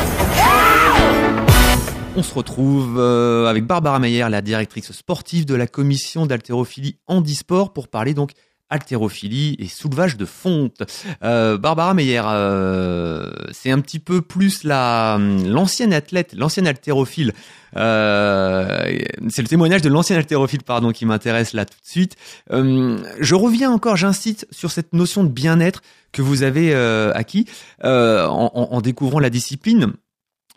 On 2.16 2.22
se 2.22 2.34
retrouve 2.36 3.00
euh, 3.00 3.48
avec 3.48 3.66
Barbara 3.66 3.98
Meyer, 3.98 4.28
la 4.30 4.44
directrice 4.44 4.92
sportive 4.92 5.46
de 5.46 5.56
la 5.56 5.66
commission 5.66 6.28
d'haltérophilie 6.28 6.98
handisport, 7.08 7.74
pour 7.74 7.88
parler 7.88 8.14
donc 8.14 8.34
haltérophilie 8.72 9.56
et 9.60 9.68
soulevage 9.68 10.18
de 10.18 10.26
fonte. 10.26 10.82
Euh, 11.24 11.58
Barbara 11.58 11.94
Meyer, 11.94 12.24
euh, 12.26 13.30
c'est 13.52 13.70
un 13.70 13.80
petit 13.80 14.00
peu 14.00 14.22
plus 14.22 14.64
la 14.64 15.20
l'ancienne 15.20 15.94
athlète, 15.94 16.34
l'ancienne 16.36 16.66
haltérophile. 16.68 17.34
Euh, 17.78 19.00
c'est 19.30 19.42
le 19.42 19.48
témoignage 19.48 19.82
de 19.82 19.90
l'ancienne 19.90 20.18
haltérophile, 20.20 20.64
pardon, 20.64 20.92
qui 20.92 21.06
m'intéresse 21.06 21.54
là 21.54 21.66
tout 21.66 21.78
de 21.82 21.88
suite. 21.90 22.16
Euh, 22.52 22.98
je 23.20 23.36
reviens 23.36 23.72
encore, 23.72 23.96
j'incite 23.98 24.48
sur 24.52 24.72
cette 24.72 24.94
notion 24.94 25.24
de 25.24 25.30
bien-être 25.30 25.82
que 26.12 26.22
vous 26.22 26.44
avez 26.44 26.74
euh, 26.74 27.12
acquis 27.14 27.46
en- 27.84 28.52
en 28.72 28.82
découvrant 28.82 29.20
la 29.20 29.30
discipline. 29.30 29.94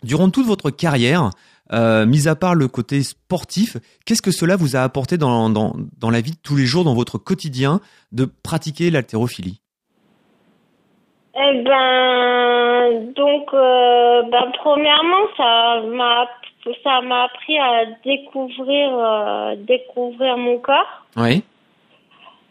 Durant 0.03 0.29
toute 0.29 0.45
votre 0.45 0.69
carrière, 0.69 1.29
euh, 1.73 2.05
mis 2.05 2.27
à 2.27 2.35
part 2.35 2.55
le 2.55 2.67
côté 2.67 3.01
sportif, 3.03 3.77
qu'est-ce 4.05 4.21
que 4.21 4.31
cela 4.31 4.55
vous 4.55 4.75
a 4.75 4.81
apporté 4.81 5.17
dans, 5.17 5.49
dans, 5.49 5.73
dans 5.99 6.09
la 6.09 6.21
vie 6.21 6.31
de 6.31 6.37
tous 6.43 6.55
les 6.55 6.65
jours, 6.65 6.83
dans 6.83 6.93
votre 6.93 7.17
quotidien, 7.17 7.79
de 8.11 8.25
pratiquer 8.43 8.91
l'haltérophilie? 8.91 9.61
Eh 11.37 11.63
ben, 11.63 13.13
donc, 13.13 13.53
euh, 13.53 14.21
ben, 14.31 14.51
premièrement, 14.57 15.25
ça 15.35 15.81
m'a, 15.85 16.27
ça 16.83 17.01
m'a 17.01 17.23
appris 17.23 17.57
à 17.57 17.85
découvrir, 18.05 18.89
euh, 18.93 19.55
découvrir 19.57 20.37
mon 20.37 20.59
corps. 20.59 21.03
Oui. 21.17 21.43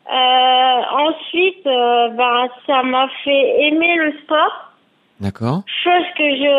Euh, 0.06 0.80
ensuite, 0.92 1.64
ben, 1.64 2.48
ça 2.66 2.82
m'a 2.82 3.08
fait 3.24 3.62
aimer 3.62 3.96
le 3.96 4.12
sport, 4.22 4.73
D'accord. 5.24 5.62
chose 5.82 6.06
que 6.18 6.28
je, 6.36 6.52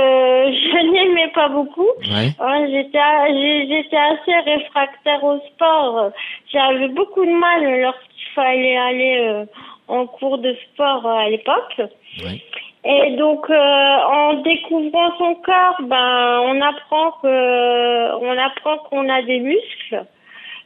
je 0.58 0.92
n'aimais 0.92 1.32
pas 1.36 1.50
beaucoup. 1.50 1.88
Ouais. 2.02 2.34
Ouais, 2.40 2.68
j'étais, 2.72 2.98
assez 2.98 4.34
réfractaire 4.44 5.24
au 5.24 5.40
sport. 5.52 6.10
J'avais 6.52 6.88
beaucoup 6.88 7.24
de 7.24 7.32
mal 7.32 7.82
lorsqu'il 7.82 8.34
fallait 8.34 8.76
aller 8.76 9.18
euh, 9.20 9.46
en 9.88 10.08
cours 10.08 10.40
de 10.40 10.56
sport 10.66 11.06
à 11.06 11.30
l'époque. 11.30 11.80
Ouais. 12.24 12.42
Et 12.86 13.16
donc, 13.18 13.48
euh, 13.52 13.56
en 13.56 14.34
découvrant 14.42 15.16
son 15.20 15.36
corps, 15.36 15.82
ben, 15.82 16.42
on 16.46 16.60
apprend 16.62 17.12
que, 17.22 18.16
on 18.16 18.38
apprend 18.38 18.78
qu'on 18.90 19.08
a 19.10 19.22
des 19.22 19.42
muscles. 19.42 20.06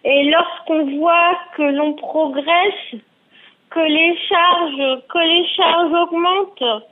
Et 0.06 0.24
lorsqu'on 0.32 0.98
voit 0.98 1.38
que 1.58 1.64
l'on 1.64 1.94
progresse, 1.96 2.96
que 3.72 3.80
les 3.80 4.18
charges, 4.28 5.02
que 5.10 5.20
les 5.20 5.48
charges 5.56 5.94
augmentent, 5.94 6.84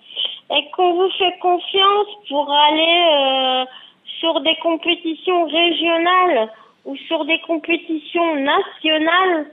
et 0.55 0.69
qu'on 0.75 0.93
vous 0.93 1.09
fait 1.17 1.37
confiance 1.41 2.07
pour 2.29 2.49
aller 2.51 3.03
euh, 3.13 3.65
sur 4.19 4.39
des 4.41 4.55
compétitions 4.61 5.45
régionales 5.45 6.49
ou 6.85 6.95
sur 7.07 7.25
des 7.25 7.39
compétitions 7.45 8.35
nationales, 8.35 9.47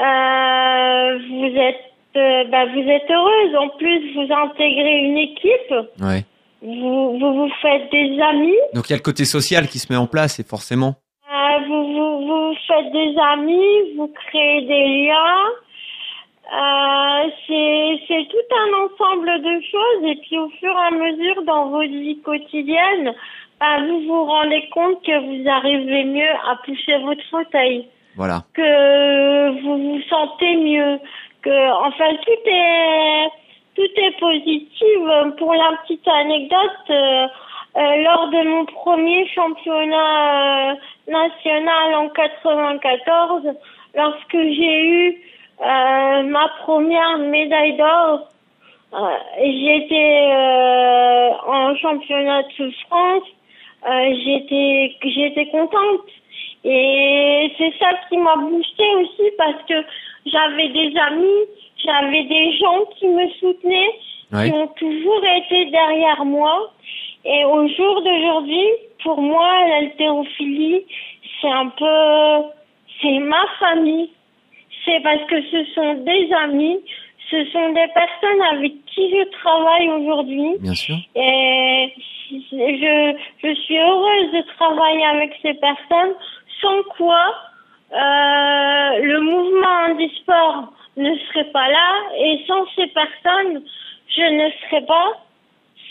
euh, 0.00 1.18
vous 1.28 1.56
êtes, 1.58 1.92
euh, 2.16 2.44
bah, 2.44 2.66
vous 2.66 2.88
êtes 2.88 3.10
heureuse. 3.10 3.56
En 3.56 3.68
plus, 3.76 4.14
vous 4.14 4.32
intégrez 4.32 4.98
une 4.98 5.18
équipe, 5.18 5.74
Ouais. 6.00 6.24
vous, 6.62 7.18
vous 7.18 7.32
vous 7.34 7.50
faites 7.62 7.90
des 7.90 8.20
amis. 8.20 8.54
Donc 8.74 8.88
il 8.88 8.92
y 8.92 8.94
a 8.94 8.96
le 8.98 9.02
côté 9.02 9.24
social 9.24 9.66
qui 9.68 9.78
se 9.78 9.92
met 9.92 9.98
en 9.98 10.06
place 10.06 10.38
et 10.38 10.44
forcément. 10.44 10.94
Vous, 11.68 11.84
vous, 11.94 12.26
vous 12.26 12.54
faites 12.68 12.92
des 12.92 13.14
amis, 13.32 13.94
vous 13.96 14.08
créez 14.28 14.60
des 14.62 15.06
liens. 15.06 15.46
Euh, 16.46 17.30
c'est, 17.46 18.28
tout 18.30 18.54
un 18.54 18.84
ensemble 18.84 19.42
de 19.42 19.60
choses 19.62 20.10
et 20.10 20.16
puis 20.16 20.38
au 20.38 20.48
fur 20.60 20.70
et 20.70 20.86
à 20.86 20.90
mesure 20.92 21.42
dans 21.42 21.70
votre 21.70 21.90
vie 21.90 22.20
quotidienne, 22.22 23.12
bah, 23.58 23.78
vous 23.80 24.00
vous 24.02 24.24
rendez 24.24 24.68
compte 24.72 25.02
que 25.04 25.18
vous 25.18 25.48
arrivez 25.48 26.04
mieux 26.04 26.30
à 26.48 26.56
pousser 26.64 26.98
votre 27.02 27.22
fauteuil, 27.30 27.86
Voilà. 28.14 28.44
que 28.54 29.60
vous 29.60 29.78
vous 29.78 30.02
sentez 30.08 30.56
mieux, 30.56 31.00
que 31.42 31.70
enfin 31.84 32.14
tout 32.24 32.48
est 32.48 33.28
tout 33.74 34.00
est 34.00 34.18
positif. 34.18 35.36
Pour 35.38 35.52
la 35.52 35.78
petite 35.82 36.06
anecdote, 36.06 36.90
euh, 36.90 37.26
euh, 37.76 37.96
lors 38.04 38.28
de 38.28 38.48
mon 38.48 38.64
premier 38.66 39.28
championnat 39.34 40.70
euh, 40.70 40.74
national 41.08 41.94
en 41.94 42.08
94, 42.08 43.42
lorsque 43.94 44.32
j'ai 44.32 44.86
eu 44.86 45.22
euh, 45.60 46.22
ma 46.22 46.48
première 46.62 47.18
médaille 47.18 47.76
d'or, 47.76 48.28
euh, 48.94 48.98
j'étais 49.40 50.28
euh, 50.30 51.30
en 51.46 51.74
championnat 51.76 52.42
de 52.58 52.70
France, 52.86 53.22
euh, 53.88 54.14
j'étais 54.24 54.96
j'étais 55.02 55.46
contente 55.46 56.08
et 56.64 57.52
c'est 57.58 57.72
ça 57.78 57.90
qui 58.08 58.16
m'a 58.18 58.36
boosté 58.36 58.84
aussi 58.96 59.30
parce 59.38 59.62
que 59.68 59.74
j'avais 60.26 60.68
des 60.68 60.96
amis, 60.98 61.42
j'avais 61.84 62.24
des 62.24 62.56
gens 62.58 62.84
qui 62.98 63.06
me 63.08 63.28
soutenaient, 63.40 63.94
Ouais. 64.32 64.48
qui 64.50 64.52
ont 64.56 64.66
toujours 64.68 65.22
été 65.36 65.66
derrière 65.66 66.24
moi. 66.24 66.72
Et 67.24 67.44
au 67.44 67.68
jour 67.68 68.02
d'aujourd'hui, 68.02 68.66
pour 69.04 69.20
moi, 69.20 69.48
l'haltérophilie, 69.68 70.84
c'est 71.40 71.48
un 71.48 71.68
peu, 71.68 72.48
c'est 73.00 73.18
ma 73.20 73.44
famille. 73.60 74.10
C'est 74.86 75.02
parce 75.02 75.22
que 75.28 75.42
ce 75.42 75.64
sont 75.74 75.94
des 75.94 76.32
amis, 76.44 76.78
ce 77.30 77.44
sont 77.46 77.70
des 77.70 77.88
personnes 77.92 78.42
avec 78.52 78.72
qui 78.86 79.10
je 79.10 79.28
travaille 79.30 79.88
aujourd'hui. 79.90 80.54
Bien 80.60 80.74
sûr. 80.74 80.96
Et 81.16 81.92
je, 82.30 83.16
je 83.42 83.54
suis 83.54 83.78
heureuse 83.78 84.32
de 84.32 84.42
travailler 84.56 85.04
avec 85.06 85.32
ces 85.42 85.54
personnes, 85.54 86.14
sans 86.60 86.82
quoi 86.96 87.34
euh, 87.92 88.98
le 89.02 89.20
mouvement 89.20 89.88
handisport 89.88 90.72
ne 90.96 91.14
serait 91.28 91.50
pas 91.52 91.68
là 91.68 91.92
et 92.18 92.44
sans 92.46 92.64
ces 92.74 92.86
personnes, 92.88 93.62
je 94.08 94.22
ne 94.22 94.50
serais 94.62 94.84
pas 94.86 95.12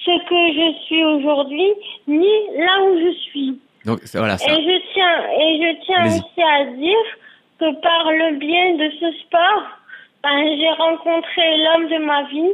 ce 0.04 0.12
que 0.28 0.54
je 0.54 0.86
suis 0.86 1.06
aujourd'hui, 1.06 1.74
ni 2.08 2.32
là 2.58 2.84
où 2.84 3.00
je 3.00 3.12
suis. 3.30 3.60
Donc 3.86 4.00
voilà, 4.14 4.38
ça. 4.38 4.52
Et 4.52 4.56
je 4.56 4.94
tiens, 4.94 5.24
et 5.40 5.58
je 5.62 5.86
tiens 5.86 6.06
aussi 6.06 6.42
à 6.42 6.66
dire 6.66 7.06
que 7.60 7.82
par 7.82 8.12
le 8.12 8.38
biais 8.40 8.78
de 8.78 8.92
ce 9.00 9.18
sport, 9.26 9.64
ben, 10.24 10.44
j'ai 10.58 10.70
rencontré 10.78 11.42
l'homme 11.64 11.90
de 11.90 12.06
ma 12.06 12.24
vie 12.30 12.54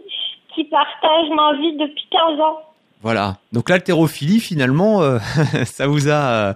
qui 0.54 0.66
partage 0.66 1.30
ma 1.36 1.54
vie 1.58 1.78
depuis 1.78 2.06
15 2.12 2.40
ans. 2.40 2.60
Voilà. 3.04 3.38
Donc 3.52 3.70
l'haltérophilie, 3.70 4.40
finalement, 4.40 5.02
euh, 5.02 5.18
ça 5.66 5.88
vous 5.88 6.08
a, 6.10 6.50
euh, 6.50 6.54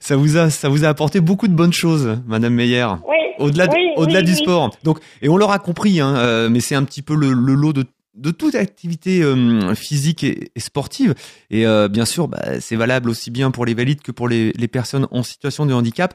ça 0.00 0.16
vous 0.16 0.38
a, 0.38 0.48
ça 0.48 0.68
vous 0.68 0.84
a 0.84 0.88
apporté 0.88 1.20
beaucoup 1.20 1.48
de 1.48 1.54
bonnes 1.54 1.72
choses, 1.72 2.18
Madame 2.26 2.54
Meyer. 2.54 2.86
Oui. 3.06 3.16
Au-delà, 3.38 3.66
de- 3.66 3.74
oui, 3.74 3.90
au-delà 3.96 4.20
oui, 4.20 4.24
du 4.26 4.34
sport. 4.34 4.70
Donc, 4.84 4.98
et 5.20 5.28
on 5.28 5.36
l'aura 5.36 5.58
compris, 5.58 6.00
hein, 6.00 6.14
euh, 6.16 6.48
mais 6.48 6.60
c'est 6.60 6.74
un 6.76 6.84
petit 6.84 7.02
peu 7.02 7.14
le, 7.14 7.32
le 7.32 7.54
lot 7.54 7.72
de 7.72 7.84
de 8.14 8.30
toute 8.30 8.54
activité 8.54 9.22
euh, 9.22 9.74
physique 9.74 10.22
et, 10.22 10.50
et 10.54 10.60
sportive. 10.60 11.14
Et 11.50 11.66
euh, 11.66 11.88
bien 11.88 12.04
sûr, 12.04 12.28
bah, 12.28 12.60
c'est 12.60 12.76
valable 12.76 13.08
aussi 13.08 13.30
bien 13.30 13.50
pour 13.50 13.64
les 13.64 13.72
valides 13.72 14.02
que 14.02 14.12
pour 14.12 14.28
les, 14.28 14.52
les 14.52 14.68
personnes 14.68 15.08
en 15.12 15.22
situation 15.22 15.64
de 15.64 15.72
handicap. 15.72 16.12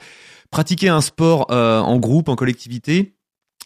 Pratiquer 0.51 0.89
un 0.89 1.01
sport 1.01 1.48
euh, 1.51 1.80
en 1.80 1.98
groupe, 1.98 2.30
en 2.30 2.36
collectivité, 2.36 3.13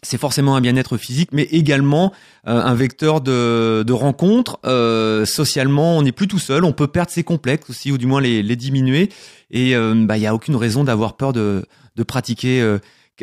c'est 0.04 0.18
forcément 0.18 0.56
un 0.56 0.62
bien-être 0.62 0.98
physique, 0.98 1.30
mais 1.32 1.44
également 1.44 2.12
euh, 2.48 2.60
un 2.60 2.74
vecteur 2.74 3.22
de, 3.22 3.84
de 3.86 3.94
rencontre. 3.94 4.60
Euh, 4.66 5.26
socialement, 5.26 5.98
on 5.98 6.02
n'est 6.02 6.12
plus 6.12 6.28
tout 6.28 6.40
seul, 6.40 6.66
on 6.66 6.74
peut 6.74 6.88
perdre 6.88 7.12
ses 7.12 7.24
complexes 7.24 7.70
aussi, 7.70 7.92
ou 7.92 7.98
du 7.98 8.08
moins 8.08 8.20
les, 8.22 8.56
diminuer. 8.56 9.10
Et 9.52 9.76
bah, 9.76 10.18
il 10.18 10.22
n'y 10.22 10.28
a 10.28 10.34
aucune 10.34 10.56
raison 10.56 10.84
d'avoir 10.84 11.18
peur 11.18 11.34
de, 11.34 11.66
pratiquer 12.08 12.78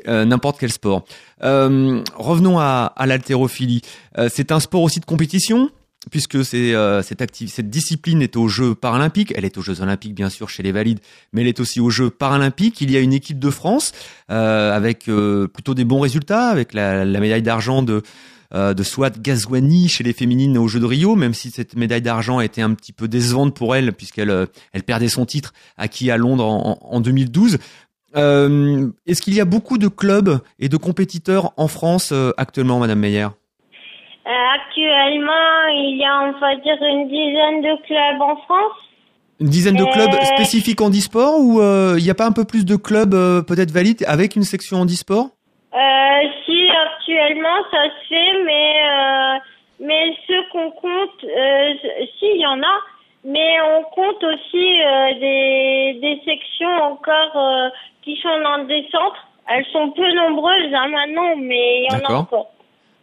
n'importe 0.07 0.61
quel 0.61 0.71
sport. 0.71 1.05
Revenons 1.41 2.59
à, 2.59 2.93
à 2.95 3.07
l'haltérophilie. 3.07 3.81
C'est 4.29 4.53
un 4.53 4.61
sport 4.61 4.83
aussi 4.83 5.01
de 5.01 5.07
compétition 5.07 5.71
puisque 6.11 6.37
euh, 6.37 7.03
cette, 7.03 7.71
discipline 7.71 8.23
est 8.23 8.37
aux 8.37 8.49
Jeux 8.49 8.75
paralympiques. 8.75 9.33
Elle 9.37 9.45
est 9.45 9.59
aux 9.59 9.63
Jeux 9.63 9.81
olympiques 9.81 10.15
bien 10.15 10.31
sûr 10.31 10.49
chez 10.49 10.63
les 10.63 10.73
valides, 10.73 11.01
mais 11.33 11.43
elle 11.43 11.49
est 11.49 11.61
aussi 11.61 11.81
aux 11.81 11.91
Jeux 11.91 12.11
paralympiques. 12.11 12.81
Il 12.81 12.91
y 12.91 12.97
a 12.97 13.01
une 13.01 13.13
équipe 13.13 13.39
de 13.39 13.51
France 13.51 13.93
euh, 14.31 14.75
avec 14.75 15.09
euh, 15.09 15.49
plutôt 15.49 15.75
des 15.75 15.85
bons 15.85 16.01
résultats, 16.01 16.49
avec 16.49 16.73
la, 16.73 17.05
médaille 17.05 17.43
d'argent 17.43 17.83
de 17.83 18.03
euh, 18.55 18.75
Swat 18.83 19.11
Gazwani 19.21 19.89
chez 19.89 20.05
les 20.05 20.13
féminines 20.13 20.57
aux 20.57 20.69
Jeux 20.69 20.81
de 20.81 20.87
Rio, 20.87 21.17
même 21.17 21.35
si 21.35 21.51
cette 21.51 21.77
médaille 21.77 22.03
d'argent 22.03 22.39
a 22.39 22.45
été 22.45 22.63
un 22.63 22.75
petit 22.75 22.93
peu 22.93 23.09
décevante 23.09 23.55
pour 23.55 23.75
elle, 23.75 23.93
puisqu'elle 23.93 24.47
elle 24.73 24.83
perdait 24.85 25.09
son 25.09 25.27
titre 25.27 25.53
acquis 25.77 26.11
à 26.11 26.17
Londres 26.17 26.47
en, 26.47 26.79
en 26.81 27.01
2012. 27.01 27.59
Euh, 28.17 28.89
Est-ce 29.07 29.21
qu'il 29.21 29.35
y 29.35 29.41
a 29.41 29.45
beaucoup 29.45 29.77
de 29.77 29.89
clubs 29.89 30.41
et 30.59 30.71
de 30.71 30.77
compétiteurs 30.79 31.53
en 31.59 31.69
France 31.69 32.15
actuellement, 32.39 32.79
Madame 32.79 33.01
Meyer? 33.01 33.29
Actuellement, 34.29 35.67
il 35.73 35.97
y 35.99 36.05
a, 36.05 36.21
on 36.29 36.33
va 36.39 36.55
dire, 36.57 36.77
une 36.83 37.09
dizaine 37.09 37.63
de 37.63 37.75
clubs 37.87 38.21
en 38.23 38.37
France. 38.37 38.77
Une 39.41 39.49
dizaine 39.49 39.77
de 39.77 39.85
clubs 39.85 40.11
Euh. 40.13 40.25
spécifiques 40.25 40.81
handisport 40.81 41.39
ou 41.39 41.61
euh, 41.61 41.95
il 41.99 42.05
n'y 42.05 42.11
a 42.11 42.15
pas 42.15 42.27
un 42.27 42.33
peu 42.33 42.45
plus 42.45 42.65
de 42.67 42.77
clubs 42.77 43.15
euh, 43.15 43.41
peut-être 43.43 43.71
valides 43.71 44.05
avec 44.09 44.35
une 44.37 44.43
section 44.43 44.79
handisport 44.79 45.27
Euh, 45.75 46.21
si 46.45 46.59
actuellement 46.87 47.59
ça 47.71 47.85
se 47.85 48.09
fait, 48.09 48.33
mais 48.45 48.73
euh, 48.91 49.39
mais 49.81 50.17
ceux 50.27 50.43
qu'on 50.51 50.71
compte, 50.73 51.23
euh, 51.25 51.73
si 52.19 52.27
il 52.35 52.41
y 52.41 52.47
en 52.47 52.61
a, 52.61 52.77
mais 53.25 53.51
on 53.77 53.83
compte 53.95 54.23
aussi 54.25 54.67
euh, 54.83 55.15
des 55.21 55.99
des 56.03 56.17
sections 56.25 56.75
encore 56.91 57.37
euh, 57.37 57.69
qui 58.03 58.17
sont 58.21 58.41
dans 58.43 58.65
des 58.65 58.83
centres. 58.91 59.25
Elles 59.51 59.67
sont 59.73 59.91
peu 59.93 60.09
nombreuses 60.15 60.75
hein, 60.75 60.89
maintenant, 60.89 61.37
mais 61.37 61.83
il 61.83 61.89
y 61.93 61.95
en 61.97 62.05
a 62.11 62.19
encore. 62.19 62.49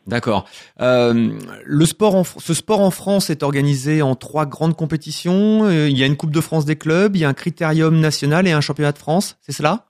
D'accord. 0.07 0.45
Euh, 0.81 1.31
le 1.63 1.85
sport, 1.85 2.15
en, 2.15 2.23
ce 2.23 2.53
sport 2.53 2.81
en 2.81 2.91
France 2.91 3.29
est 3.29 3.41
organisé 3.41 4.01
en 4.03 4.15
trois 4.15 4.45
grandes 4.45 4.75
compétitions. 4.75 5.65
Euh, 5.65 5.89
il 5.89 5.97
y 5.97 6.03
a 6.03 6.05
une 6.05 6.15
Coupe 6.15 6.31
de 6.31 6.41
France 6.41 6.65
des 6.65 6.75
clubs, 6.75 7.15
il 7.15 7.21
y 7.21 7.25
a 7.25 7.29
un 7.29 7.33
critérium 7.33 7.99
national 7.99 8.47
et 8.47 8.51
un 8.51 8.61
championnat 8.61 8.91
de 8.91 8.99
France. 8.99 9.37
C'est 9.41 9.51
cela? 9.51 9.85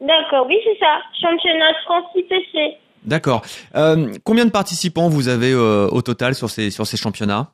D'accord, 0.00 0.46
oui 0.48 0.56
c'est 0.64 0.78
ça. 0.78 0.98
Championnat 1.20 1.72
de 1.72 1.78
France 1.84 2.04
IPC. 2.16 2.78
D'accord. 3.04 3.42
Euh, 3.74 4.12
combien 4.24 4.46
de 4.46 4.50
participants 4.50 5.08
vous 5.08 5.28
avez 5.28 5.52
euh, 5.52 5.88
au 5.88 6.02
total 6.02 6.34
sur 6.34 6.48
ces 6.48 6.70
sur 6.70 6.86
ces 6.86 6.96
championnats? 6.96 7.48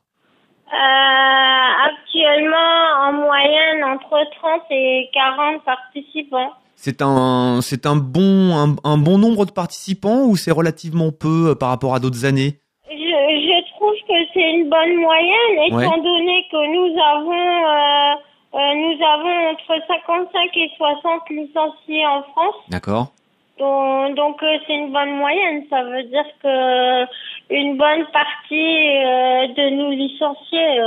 Actuellement, 1.81 3.07
en 3.07 3.13
moyenne, 3.13 3.83
entre 3.83 4.17
30 4.39 4.61
et 4.71 5.09
40 5.13 5.63
participants. 5.63 6.53
C'est 6.81 7.01
un 7.01 7.59
c'est 7.61 7.85
un 7.85 7.97
bon 7.97 8.55
un, 8.55 8.75
un 8.85 8.97
bon 8.97 9.17
nombre 9.17 9.45
de 9.45 9.51
participants 9.51 10.23
ou 10.27 10.37
c'est 10.37 10.49
relativement 10.51 11.11
peu 11.11 11.49
euh, 11.49 11.55
par 11.55 11.67
rapport 11.67 11.93
à 11.93 11.99
d'autres 11.99 12.23
années? 12.23 12.61
Je, 12.89 12.95
je 12.95 13.75
trouve 13.75 13.95
que 14.07 14.15
c'est 14.33 14.49
une 14.49 14.69
bonne 14.69 14.95
moyenne, 14.95 15.55
étant 15.67 15.97
donné 15.97 16.45
que 16.49 16.61
nous 16.71 16.91
avons, 17.03 17.55
euh, 17.67 18.15
euh, 18.53 18.75
nous 18.75 18.95
avons 19.03 19.49
entre 19.51 19.87
55 19.89 20.55
et 20.55 20.71
60 20.77 21.29
licenciés 21.31 22.05
en 22.07 22.23
France. 22.31 22.55
D'accord. 22.69 23.11
Donc, 23.59 24.15
donc 24.15 24.41
euh, 24.41 24.55
c'est 24.65 24.75
une 24.75 24.93
bonne 24.93 25.17
moyenne. 25.17 25.65
Ça 25.69 25.83
veut 25.83 26.03
dire 26.03 26.23
que 26.41 27.03
une 27.53 27.75
bonne 27.75 28.05
partie 28.13 28.55
de 29.57 29.69
nos 29.75 29.89
licenciés 29.91 30.79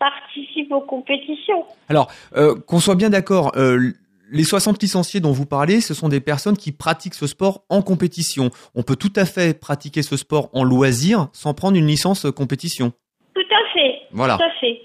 participent 0.00 0.72
aux 0.72 0.80
compétitions. 0.80 1.64
Alors, 1.88 2.08
euh, 2.36 2.56
qu'on 2.66 2.80
soit 2.80 2.96
bien 2.96 3.10
d'accord, 3.10 3.52
euh, 3.56 3.92
les 4.30 4.44
60 4.44 4.80
licenciés 4.82 5.20
dont 5.20 5.32
vous 5.32 5.46
parlez, 5.46 5.80
ce 5.80 5.94
sont 5.94 6.08
des 6.08 6.20
personnes 6.20 6.56
qui 6.56 6.72
pratiquent 6.72 7.14
ce 7.14 7.26
sport 7.26 7.64
en 7.68 7.82
compétition. 7.82 8.50
On 8.74 8.82
peut 8.82 8.96
tout 8.96 9.12
à 9.16 9.24
fait 9.24 9.58
pratiquer 9.58 10.02
ce 10.02 10.16
sport 10.16 10.48
en 10.52 10.64
loisir 10.64 11.28
sans 11.32 11.54
prendre 11.54 11.76
une 11.76 11.86
licence 11.86 12.26
compétition. 12.36 12.92
Tout 13.34 13.40
à 13.40 13.72
fait. 13.72 14.00
Voilà. 14.12 14.36
Tout 14.36 14.44
à 14.44 14.50
fait. 14.60 14.80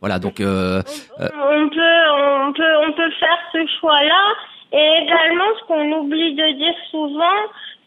Voilà, 0.00 0.18
donc 0.18 0.40
euh, 0.40 0.82
Euh. 1.20 1.28
On 1.34 1.68
peut, 1.68 2.00
on 2.46 2.52
peut, 2.52 2.76
on 2.86 2.92
peut 2.92 3.10
faire 3.18 3.38
ce 3.52 3.66
choix-là. 3.80 4.24
Et 4.72 5.02
également, 5.02 5.50
ce 5.60 5.64
qu'on 5.66 5.92
oublie 5.92 6.34
de 6.34 6.52
dire 6.58 6.74
souvent, 6.90 7.40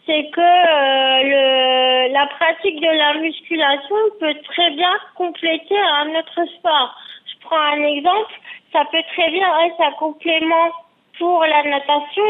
c'est 0.06 0.30
que 0.32 0.42
euh, 0.42 1.24
le, 1.24 2.14
la 2.14 2.26
pratique 2.28 2.80
de 2.82 2.98
la 2.98 3.20
musculation 3.20 3.96
peut 4.20 4.36
très 4.46 4.72
bien 4.72 4.92
compléter 5.16 5.78
un 5.78 6.10
autre 6.18 6.50
sport. 6.58 6.96
Je 7.28 7.46
prends 7.46 7.60
un 7.60 7.84
exemple, 7.84 8.34
ça 8.74 8.86
peut 8.92 9.04
très 9.14 9.30
bien 9.30 9.48
être 9.68 9.82
un 9.82 9.92
complément 10.00 10.72
pour 11.20 11.42
la 11.42 11.64
natation, 11.64 12.30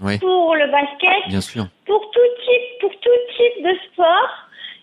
Oui. 0.00 0.18
pour 0.18 0.54
le 0.54 0.66
basket, 0.70 1.28
bien 1.28 1.40
sûr. 1.40 1.64
pour 1.86 2.00
tout 2.10 2.30
type, 2.44 2.80
pour 2.80 2.90
tout 3.00 3.20
type 3.36 3.64
de 3.64 3.74
sport. 3.86 4.30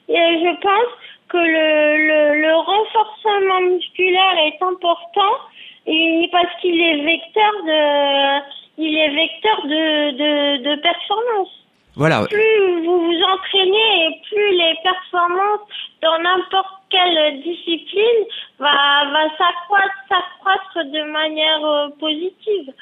Et 0.10 0.14
je 0.44 0.62
pense 0.62 0.92
que 1.30 1.38
le, 1.38 1.98
le, 2.10 2.42
le 2.42 2.54
renforcement 2.56 3.62
musculaire 3.62 4.38
est 4.46 4.62
important 4.62 5.34
et 5.88 6.30
parce 6.32 6.54
qu'il 6.62 6.80
est 6.82 7.04
vecteur 7.04 7.52
de, 7.66 8.42
il 8.78 8.98
est 8.98 9.10
vecteur 9.16 9.58
de, 9.66 10.12
de, 10.12 10.64
de 10.64 10.82
performance. 10.82 11.50
Voilà. 11.96 12.26
Plus 12.30 12.84
vous 12.86 13.00
vous 13.06 13.22
entraînez 13.34 14.06
et 14.08 14.22
plus 14.30 14.52
les 14.52 14.76
performances 14.84 15.68
dans 16.02 16.20
n'importe 16.20 16.75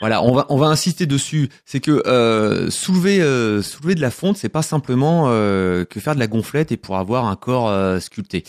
Voilà, 0.03 0.21
on 0.21 0.33
va 0.33 0.45
on 0.49 0.57
va 0.57 0.67
insister 0.67 1.05
dessus. 1.05 1.47
C'est 1.63 1.79
que 1.79 2.05
euh, 2.07 2.69
soulever 2.69 3.21
euh, 3.21 3.61
soulever 3.61 3.95
de 3.95 4.01
la 4.01 4.11
fonte, 4.11 4.35
c'est 4.35 4.49
pas 4.49 4.61
simplement 4.61 5.27
euh, 5.29 5.85
que 5.85 6.01
faire 6.01 6.13
de 6.13 6.19
la 6.19 6.27
gonflette 6.27 6.73
et 6.73 6.75
pour 6.75 6.97
avoir 6.97 7.23
un 7.23 7.37
corps 7.37 7.71
sculpté. 8.01 8.43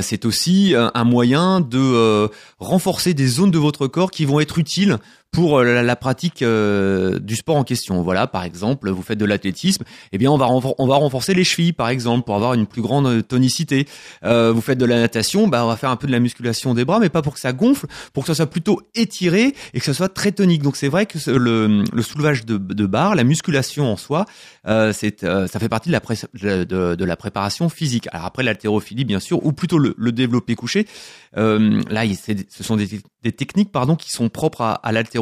C'est 0.00 0.24
aussi 0.24 0.76
un, 0.76 1.02
moyen 1.04 1.60
de 1.60 2.30
renforcer 2.60 3.14
des 3.14 3.26
zones 3.26 3.50
de 3.50 3.58
votre 3.58 3.88
corps 3.88 4.12
qui 4.12 4.24
vont 4.24 4.38
être 4.38 4.58
utiles 4.58 4.98
pour 5.32 5.58
euh, 5.58 5.64
la, 5.64 5.82
la 5.82 5.96
pratique 5.96 6.42
euh, 6.42 7.18
du 7.18 7.36
sport 7.36 7.56
en 7.56 7.64
question. 7.64 8.02
Voilà, 8.02 8.26
par 8.26 8.44
exemple, 8.44 8.90
vous 8.90 9.02
faites 9.02 9.18
de 9.18 9.24
l'athlétisme, 9.24 9.82
eh 10.12 10.18
bien 10.18 10.30
on 10.30 10.36
va 10.36 10.46
on 10.46 10.86
va 10.86 10.96
renforcer 10.96 11.32
les 11.34 11.42
chevilles 11.42 11.72
par 11.72 11.88
exemple 11.88 12.24
pour 12.26 12.36
avoir 12.36 12.52
une 12.54 12.66
plus 12.66 12.82
grande 12.82 13.06
euh, 13.06 13.22
tonicité. 13.22 13.88
Euh, 14.24 14.52
vous 14.52 14.60
faites 14.60 14.76
de 14.78 14.84
la 14.84 15.00
natation, 15.00 15.48
bah 15.48 15.64
on 15.64 15.68
va 15.68 15.76
faire 15.76 15.88
un 15.90 15.96
peu 15.96 16.06
de 16.06 16.12
la 16.12 16.20
musculation 16.20 16.74
des 16.74 16.84
bras, 16.84 17.00
mais 17.00 17.08
pas 17.08 17.22
pour 17.22 17.32
que 17.34 17.40
ça 17.40 17.52
gonfle, 17.54 17.86
pour 18.12 18.24
que 18.24 18.26
ça 18.28 18.34
soit 18.34 18.46
plutôt 18.46 18.82
étiré 18.94 19.54
et 19.72 19.78
que 19.80 19.84
ça 19.86 19.94
soit 19.94 20.10
très 20.10 20.32
tonique. 20.32 20.62
Donc 20.62 20.76
c'est 20.76 20.88
vrai 20.88 21.06
que 21.06 21.18
le, 21.30 21.82
le 21.90 22.02
soulevage 22.02 22.44
de, 22.44 22.58
de 22.58 22.86
barre, 22.86 23.14
la 23.14 23.24
musculation 23.24 23.90
en 23.90 23.96
soi, 23.96 24.26
euh, 24.68 24.92
c'est 24.92 25.24
euh, 25.24 25.46
ça 25.46 25.58
fait 25.58 25.70
partie 25.70 25.88
de 25.88 25.92
la, 25.92 26.00
pré- 26.02 26.16
de, 26.34 26.64
de- 26.94 27.04
la 27.04 27.16
préparation 27.16 27.70
physique. 27.70 28.06
Alors 28.12 28.26
après 28.26 28.42
l'haltérophilie 28.42 29.06
bien 29.06 29.18
sûr, 29.18 29.44
ou 29.46 29.52
plutôt 29.52 29.78
le, 29.78 29.94
le 29.96 30.12
développé 30.12 30.54
couché, 30.56 30.86
là 31.34 32.02
ce 32.50 32.62
sont 32.62 32.76
des, 32.76 33.00
des 33.22 33.32
techniques 33.32 33.72
pardon 33.72 33.96
qui 33.96 34.10
sont 34.10 34.28
propres 34.28 34.60
à, 34.60 34.74
à 34.74 34.92
l'haltérophilie, 34.92 35.21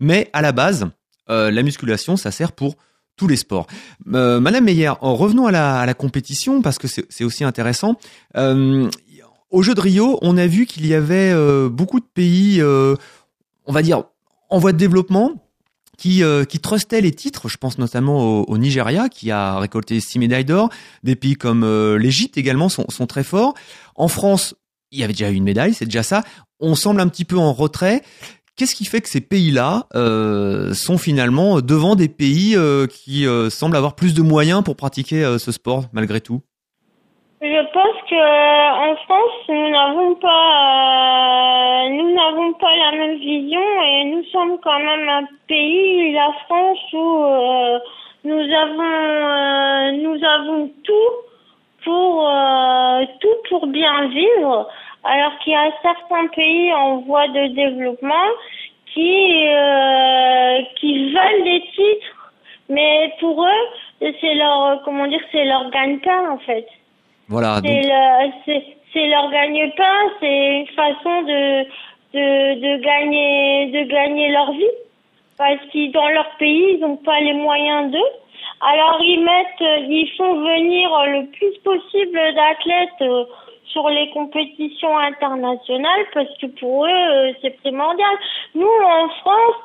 mais 0.00 0.30
à 0.32 0.42
la 0.42 0.52
base 0.52 0.88
euh, 1.30 1.50
la 1.50 1.62
musculation 1.62 2.16
ça 2.16 2.30
sert 2.30 2.52
pour 2.52 2.76
tous 3.16 3.28
les 3.28 3.36
sports. 3.36 3.66
Euh, 4.12 4.40
Madame 4.40 4.64
Meyer, 4.64 4.92
en 5.00 5.14
revenons 5.14 5.46
à 5.46 5.52
la, 5.52 5.94
compétition 5.94 6.62
parce 6.62 6.78
que 6.78 6.88
c'est 6.88 7.24
aussi 7.24 7.44
intéressant. 7.44 7.96
Euh, 8.36 8.88
Au 9.50 9.62
jeu 9.62 9.74
de 9.74 9.80
Rio, 9.80 10.18
on 10.22 10.36
a 10.36 10.46
vu 10.46 10.66
qu'il 10.66 10.86
y 10.86 10.94
avait 10.94 11.30
euh, 11.32 11.68
beaucoup 11.68 12.00
de 12.00 12.06
pays, 12.12 12.62
on 12.62 13.72
va 13.72 13.82
dire, 13.82 14.04
en 14.50 14.58
voie 14.58 14.72
de 14.72 14.78
développement, 14.78 15.32
qui, 15.96 16.22
qui 16.48 16.58
trustaient 16.58 17.00
les 17.00 17.12
titres. 17.12 17.48
Je 17.48 17.56
pense 17.56 17.78
notamment 17.78 18.42
au, 18.42 18.58
Nigeria, 18.58 19.08
qui 19.08 19.30
a 19.30 19.58
récolté 19.58 20.00
six 20.00 20.18
médailles 20.18 20.44
d'or. 20.44 20.70
Des 21.04 21.14
pays 21.14 21.36
comme 21.36 21.64
l'Égypte 21.96 22.36
également 22.36 22.68
sont, 22.68 22.86
sont 22.88 23.06
très 23.06 23.22
forts. 23.22 23.54
En 23.94 24.08
France, 24.08 24.54
il 24.90 24.98
y 24.98 25.04
avait 25.04 25.12
déjà 25.12 25.30
eu 25.30 25.34
une 25.34 25.44
médaille, 25.44 25.74
c'est 25.74 25.84
déjà 25.84 26.02
ça. 26.02 26.24
On 26.58 26.74
semble 26.74 27.00
un 27.00 27.08
petit 27.08 27.24
peu 27.24 27.38
en 27.38 27.52
retrait. 27.52 28.02
Qu'est-ce 28.56 28.76
qui 28.76 28.84
fait 28.84 29.00
que 29.00 29.08
ces 29.08 29.20
pays-là 29.20 29.86
euh, 29.96 30.74
sont 30.74 30.96
finalement 30.96 31.60
devant 31.60 31.96
des 31.96 32.08
pays 32.08 32.54
euh, 32.54 32.86
qui 32.86 33.26
euh, 33.26 33.50
semblent 33.50 33.76
avoir 33.76 33.96
plus 33.96 34.14
de 34.14 34.22
moyens 34.22 34.62
pour 34.62 34.76
pratiquer 34.76 35.24
ce 35.40 35.50
sport 35.50 35.86
malgré 35.92 36.20
tout? 36.20 36.40
Je 37.42 37.72
pense 37.72 37.96
que 38.08 38.14
en 38.14 38.94
France, 38.94 39.48
nous 39.48 39.70
n'avons 39.70 40.14
pas, 40.14 41.88
nous 41.90 42.14
n'avons 42.14 42.52
pas 42.54 42.76
la 42.76 42.96
même 42.96 43.18
vision 43.18 43.60
et 43.60 44.04
nous 44.04 44.24
sommes 44.30 44.56
quand 44.62 44.78
même 44.78 45.08
un 45.08 45.26
pays, 45.48 46.12
la 46.12 46.30
France, 46.46 46.92
où 46.92 48.28
nous 48.28 48.54
avons, 48.54 49.98
nous 50.00 50.24
avons 50.24 50.70
tout 50.84 51.12
pour 51.84 52.30
tout 53.20 53.36
pour 53.50 53.66
bien 53.66 54.08
vivre, 54.08 54.68
alors 55.04 55.38
qu'il 55.40 55.52
y 55.52 55.56
a 55.56 55.70
certains 55.82 56.26
pays 56.28 56.72
en 56.72 56.98
voie 56.98 57.28
de 57.28 57.46
développement 57.48 58.28
qui 58.92 59.46
euh, 59.48 60.62
qui 60.80 61.12
veulent 61.12 61.44
des 61.44 61.60
titres, 61.74 62.32
mais 62.68 63.12
pour 63.20 63.44
eux, 63.44 64.10
c'est 64.20 64.34
leur 64.34 64.82
comment 64.84 65.06
dire, 65.06 65.20
c'est 65.32 65.44
leur 65.44 65.70
gagne-pain 65.70 66.30
en 66.30 66.38
fait. 66.38 66.66
Voilà. 67.28 67.60
C'est 67.62 67.80
donc- 67.80 69.08
leur 69.08 69.30
gagne-pain, 69.30 69.98
c'est 70.20 70.60
une 70.60 70.66
façon 70.68 71.22
de, 71.22 71.64
de, 72.14 72.60
de 72.60 72.82
gagner, 72.82 73.66
de 73.66 73.82
gagner 73.90 74.30
leur 74.30 74.52
vie. 74.52 74.76
Parce 75.36 75.60
qu'ils, 75.72 75.90
dans 75.90 76.08
leur 76.10 76.30
pays, 76.38 76.74
ils 76.74 76.80
n'ont 76.80 76.96
pas 76.96 77.18
les 77.20 77.32
moyens 77.32 77.90
d'eux. 77.90 78.12
Alors, 78.60 79.00
ils 79.02 79.20
mettent, 79.20 79.88
ils 79.88 80.10
font 80.16 80.34
venir 80.34 80.88
le 81.06 81.26
plus 81.26 81.58
possible 81.64 82.18
d'athlètes 82.34 83.02
euh, 83.02 83.24
sur 83.72 83.88
les 83.88 84.10
compétitions 84.12 84.96
internationales 84.98 86.04
parce 86.12 86.28
que 86.40 86.46
pour 86.60 86.86
eux, 86.86 86.88
euh, 86.88 87.32
c'est 87.42 87.50
primordial. 87.60 88.14
Nous, 88.54 88.66
en 88.66 89.08
France, 89.20 89.60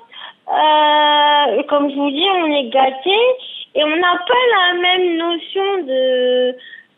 euh, 0.48 1.64
comme 1.70 1.90
je 1.90 1.96
vous 1.96 2.12
dis, 2.12 2.26
on 2.44 2.48
est 2.48 2.70
gâtés 2.70 3.26
et 3.76 3.84
on 3.84 3.96
n'a 3.98 4.18
pas 4.28 4.44
la 4.58 4.82
même 4.82 5.18
notion 5.18 5.78
de, 5.86 6.52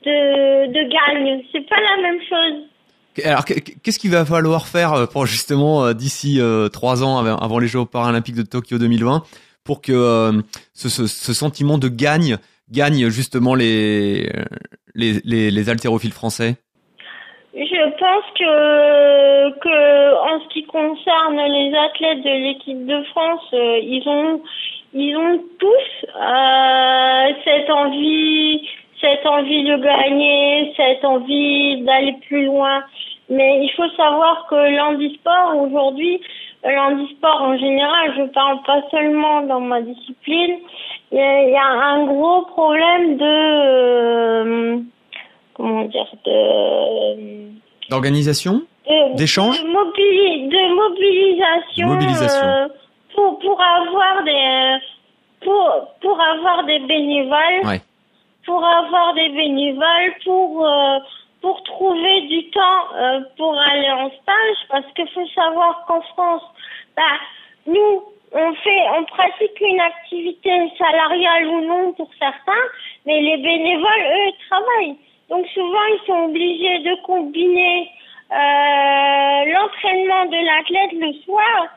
de, 0.05 0.67
de 0.67 0.89
gagne. 0.89 1.43
C'est 1.51 1.67
pas 1.67 1.75
la 1.79 2.01
même 2.01 2.21
chose. 2.29 3.25
Alors, 3.25 3.43
qu- 3.45 3.61
qu'est-ce 3.83 3.99
qu'il 3.99 4.11
va 4.11 4.23
falloir 4.25 4.67
faire 4.67 4.93
euh, 4.93 5.05
pour 5.05 5.25
justement 5.25 5.91
d'ici 5.93 6.39
trois 6.71 7.03
ans 7.03 7.17
avant 7.25 7.59
les 7.59 7.67
Jeux 7.67 7.83
paralympiques 7.85 8.35
de 8.35 8.43
Tokyo 8.43 8.77
2020 8.77 9.23
pour 9.63 9.81
que 9.81 10.41
ce, 10.73 10.89
ce, 10.89 11.33
sentiment 11.33 11.77
de 11.77 11.87
gagne 11.87 12.37
gagne 12.71 13.09
justement 13.09 13.53
les 13.53 14.27
les 14.95 15.19
les, 15.25 15.51
les 15.51 15.69
haltérophiles 15.69 16.13
français? 16.13 16.55
Pense 18.01 18.25
que, 18.33 20.13
en 20.33 20.39
ce 20.41 20.47
qui 20.49 20.63
concerne 20.63 21.37
les 21.37 21.73
athlètes 21.75 22.23
de 22.23 22.29
l'équipe 22.29 22.85
de 22.85 23.03
France, 23.11 23.47
euh, 23.53 23.79
ils 23.83 24.03
ont 24.07 24.41
ils 24.93 25.15
ont 25.15 25.39
tous 25.59 25.91
euh, 26.15 27.33
cette 27.45 27.69
envie 27.69 28.67
cette 28.99 29.25
envie 29.25 29.63
de 29.63 29.77
gagner, 29.77 30.73
cette 30.75 31.05
envie 31.05 31.81
d'aller 31.81 32.15
plus 32.27 32.45
loin. 32.45 32.83
Mais 33.29 33.63
il 33.63 33.71
faut 33.71 33.89
savoir 33.95 34.45
que 34.49 34.55
l'handisport 34.75 35.55
aujourd'hui, 35.57 36.21
l'handisport 36.63 37.41
en 37.41 37.57
général, 37.57 38.13
je 38.17 38.23
parle 38.33 38.61
pas 38.63 38.81
seulement 38.91 39.41
dans 39.43 39.61
ma 39.61 39.81
discipline, 39.81 40.57
il 41.11 41.17
y 41.17 41.21
a, 41.21 41.43
il 41.43 41.51
y 41.51 41.55
a 41.55 41.65
un 41.65 42.05
gros 42.05 42.41
problème 42.43 43.17
de 43.17 43.25
euh, 43.25 44.79
comment 45.53 45.85
dire 45.85 46.11
de 46.25 47.60
d'organisation 47.91 48.61
D'échange 49.15 49.61
de, 49.61 49.67
mobili- 49.67 50.47
de 50.49 50.63
mobilisation, 50.81 51.87
Mobilisation. 51.87 52.47
euh, 52.47 52.67
pour 53.13 53.39
pour 53.39 53.61
avoir 53.61 54.23
des 54.23 54.77
pour 55.43 55.69
pour 56.01 56.19
avoir 56.19 56.63
des 56.65 56.79
bénévoles 56.79 57.61
Ouais. 57.65 57.81
pour 58.45 58.63
avoir 58.65 59.13
des 59.13 59.29
bénévoles 59.29 60.13
pour 60.25 60.65
euh, 60.65 60.97
pour 61.41 61.61
trouver 61.63 62.21
du 62.33 62.49
temps 62.51 62.83
euh, 62.95 63.19
pour 63.37 63.53
aller 63.59 63.91
en 63.91 64.09
stage 64.09 64.59
parce 64.69 64.85
qu'il 64.95 65.07
faut 65.09 65.27
savoir 65.35 65.85
qu'en 65.87 66.01
France 66.13 66.43
bah 66.97 67.15
nous 67.67 68.03
on 68.33 68.53
fait 68.63 68.83
on 68.97 69.03
pratique 69.05 69.57
une 69.61 69.79
activité 69.81 70.51
salariale 70.77 71.47
ou 71.47 71.61
non 71.67 71.93
pour 71.93 72.09
certains 72.19 72.65
mais 73.05 73.19
les 73.21 73.37
bénévoles 73.37 74.05
eux 74.19 74.31
travaillent 74.49 74.97
donc 75.31 75.47
souvent 75.47 75.85
ils 75.95 76.05
sont 76.05 76.23
obligés 76.25 76.79
de 76.79 77.01
combiner 77.03 77.89
euh, 78.31 79.45
l'entraînement 79.53 80.25
de 80.25 80.45
l'athlète 80.45 80.91
le 80.93 81.13
soir 81.23 81.67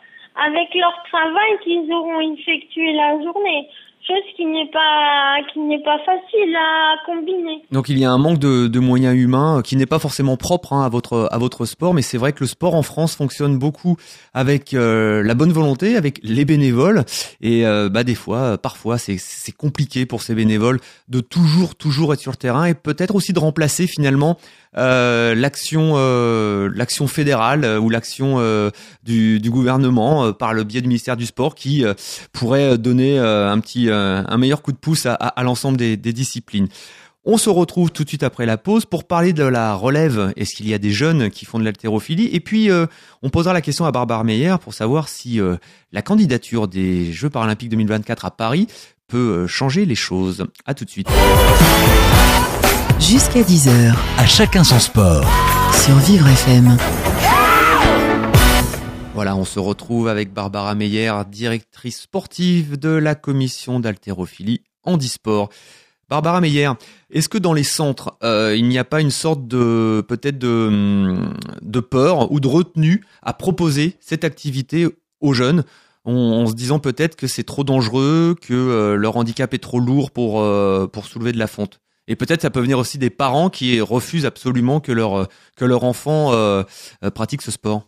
avec 0.44 0.74
leur 0.74 1.02
travail 1.04 1.58
qu'ils 1.62 1.90
auront 1.92 2.20
effectué 2.20 2.92
la 2.92 3.22
journée. 3.22 3.68
Chose 4.06 4.16
qui 4.36 4.44
n'est 4.44 4.70
pas 4.70 5.36
qui 5.50 5.60
n'est 5.60 5.82
pas 5.82 5.98
facile 6.00 6.54
à 6.54 6.96
combiner. 7.06 7.62
Donc 7.72 7.88
il 7.88 7.98
y 7.98 8.04
a 8.04 8.10
un 8.10 8.18
manque 8.18 8.38
de, 8.38 8.66
de 8.66 8.78
moyens 8.78 9.16
humains 9.16 9.58
euh, 9.58 9.62
qui 9.62 9.76
n'est 9.76 9.86
pas 9.86 9.98
forcément 9.98 10.36
propre 10.36 10.74
hein, 10.74 10.84
à 10.84 10.90
votre 10.90 11.26
à 11.32 11.38
votre 11.38 11.64
sport, 11.64 11.94
mais 11.94 12.02
c'est 12.02 12.18
vrai 12.18 12.34
que 12.34 12.40
le 12.40 12.46
sport 12.46 12.74
en 12.74 12.82
France 12.82 13.16
fonctionne 13.16 13.58
beaucoup 13.58 13.96
avec 14.34 14.74
euh, 14.74 15.22
la 15.22 15.34
bonne 15.34 15.52
volonté, 15.52 15.96
avec 15.96 16.20
les 16.22 16.44
bénévoles, 16.44 17.04
et 17.40 17.66
euh, 17.66 17.88
bah 17.88 18.04
des 18.04 18.14
fois, 18.14 18.38
euh, 18.38 18.56
parfois 18.58 18.98
c'est 18.98 19.16
c'est 19.16 19.52
compliqué 19.52 20.04
pour 20.04 20.20
ces 20.20 20.34
bénévoles 20.34 20.80
de 21.08 21.20
toujours 21.20 21.74
toujours 21.74 22.12
être 22.12 22.20
sur 22.20 22.32
le 22.32 22.36
terrain 22.36 22.66
et 22.66 22.74
peut-être 22.74 23.14
aussi 23.14 23.32
de 23.32 23.38
remplacer 23.38 23.86
finalement 23.86 24.36
l'action 24.74 25.92
euh, 25.96 26.70
l'action 26.74 27.06
fédérale 27.06 27.64
euh, 27.64 27.78
ou 27.78 27.90
l'action 27.90 28.36
euh, 28.38 28.70
du, 29.02 29.40
du 29.40 29.50
gouvernement 29.50 30.26
euh, 30.26 30.32
par 30.32 30.54
le 30.54 30.64
biais 30.64 30.80
du 30.80 30.88
ministère 30.88 31.16
du 31.16 31.26
sport 31.26 31.54
qui 31.54 31.84
euh, 31.84 31.94
pourrait 32.32 32.78
donner 32.78 33.18
euh, 33.18 33.50
un 33.50 33.60
petit 33.60 33.88
euh, 33.88 34.22
un 34.26 34.36
meilleur 34.36 34.62
coup 34.62 34.72
de 34.72 34.76
pouce 34.76 35.06
à, 35.06 35.14
à, 35.14 35.28
à 35.28 35.42
l'ensemble 35.42 35.76
des, 35.76 35.96
des 35.96 36.12
disciplines. 36.12 36.68
On 37.26 37.38
se 37.38 37.48
retrouve 37.48 37.90
tout 37.90 38.04
de 38.04 38.08
suite 38.08 38.22
après 38.22 38.44
la 38.44 38.58
pause 38.58 38.84
pour 38.84 39.04
parler 39.04 39.32
de 39.32 39.44
la 39.44 39.74
relève. 39.74 40.34
Est-ce 40.36 40.54
qu'il 40.54 40.68
y 40.68 40.74
a 40.74 40.78
des 40.78 40.90
jeunes 40.90 41.30
qui 41.30 41.46
font 41.46 41.58
de 41.58 41.64
l'haltérophilie? 41.64 42.28
Et 42.32 42.40
puis, 42.40 42.70
euh, 42.70 42.84
on 43.22 43.30
posera 43.30 43.54
la 43.54 43.62
question 43.62 43.86
à 43.86 43.92
Barbara 43.92 44.22
Meyer 44.24 44.56
pour 44.60 44.74
savoir 44.74 45.08
si 45.08 45.40
euh, 45.40 45.56
la 45.90 46.02
candidature 46.02 46.68
des 46.68 47.12
Jeux 47.14 47.30
paralympiques 47.30 47.70
2024 47.70 48.26
à 48.26 48.30
Paris 48.30 48.66
peut 49.08 49.16
euh, 49.16 49.46
changer 49.46 49.86
les 49.86 49.94
choses. 49.94 50.44
À 50.66 50.74
tout 50.74 50.84
de 50.84 50.90
suite. 50.90 51.08
Jusqu'à 53.08 53.42
10h 53.42 53.94
À 54.16 54.26
chacun 54.26 54.64
son 54.64 54.78
sport. 54.78 55.24
sur 55.84 55.96
Vivre 55.96 56.26
FM. 56.26 56.76
Voilà, 59.14 59.36
on 59.36 59.44
se 59.44 59.58
retrouve 59.58 60.08
avec 60.08 60.32
Barbara 60.32 60.74
Meyer, 60.74 61.12
directrice 61.30 62.00
sportive 62.02 62.78
de 62.78 62.88
la 62.88 63.14
commission 63.14 63.78
d'haltérophilie 63.80 64.62
handisport. 64.84 65.50
Barbara 66.08 66.40
Meyer, 66.40 66.70
est-ce 67.10 67.28
que 67.28 67.38
dans 67.38 67.52
les 67.52 67.62
centres, 67.64 68.16
euh, 68.22 68.54
il 68.56 68.68
n'y 68.68 68.78
a 68.78 68.84
pas 68.84 69.00
une 69.00 69.10
sorte 69.10 69.46
de 69.46 70.02
peut-être 70.06 70.38
de, 70.38 70.66
hum, 70.68 71.34
de 71.62 71.80
peur 71.80 72.32
ou 72.32 72.40
de 72.40 72.48
retenue 72.48 73.04
à 73.22 73.32
proposer 73.34 73.96
cette 74.00 74.24
activité 74.24 74.88
aux 75.20 75.32
jeunes 75.34 75.64
en, 76.04 76.12
en 76.12 76.46
se 76.46 76.54
disant 76.54 76.78
peut-être 76.78 77.16
que 77.16 77.26
c'est 77.26 77.44
trop 77.44 77.64
dangereux, 77.64 78.36
que 78.40 78.54
euh, 78.54 78.96
leur 78.96 79.16
handicap 79.16 79.52
est 79.52 79.58
trop 79.58 79.80
lourd 79.80 80.10
pour, 80.10 80.40
euh, 80.40 80.86
pour 80.86 81.06
soulever 81.06 81.32
de 81.32 81.38
la 81.38 81.46
fonte? 81.46 81.80
Et 82.06 82.16
peut-être 82.16 82.42
ça 82.42 82.50
peut 82.50 82.60
venir 82.60 82.78
aussi 82.78 82.98
des 82.98 83.10
parents 83.10 83.48
qui 83.48 83.80
refusent 83.80 84.26
absolument 84.26 84.80
que 84.80 84.92
leur, 84.92 85.18
euh, 85.18 85.24
que 85.56 85.64
leur 85.64 85.84
enfant 85.84 86.32
euh, 86.32 86.62
euh, 87.02 87.10
pratique 87.10 87.42
ce 87.42 87.50
sport. 87.50 87.82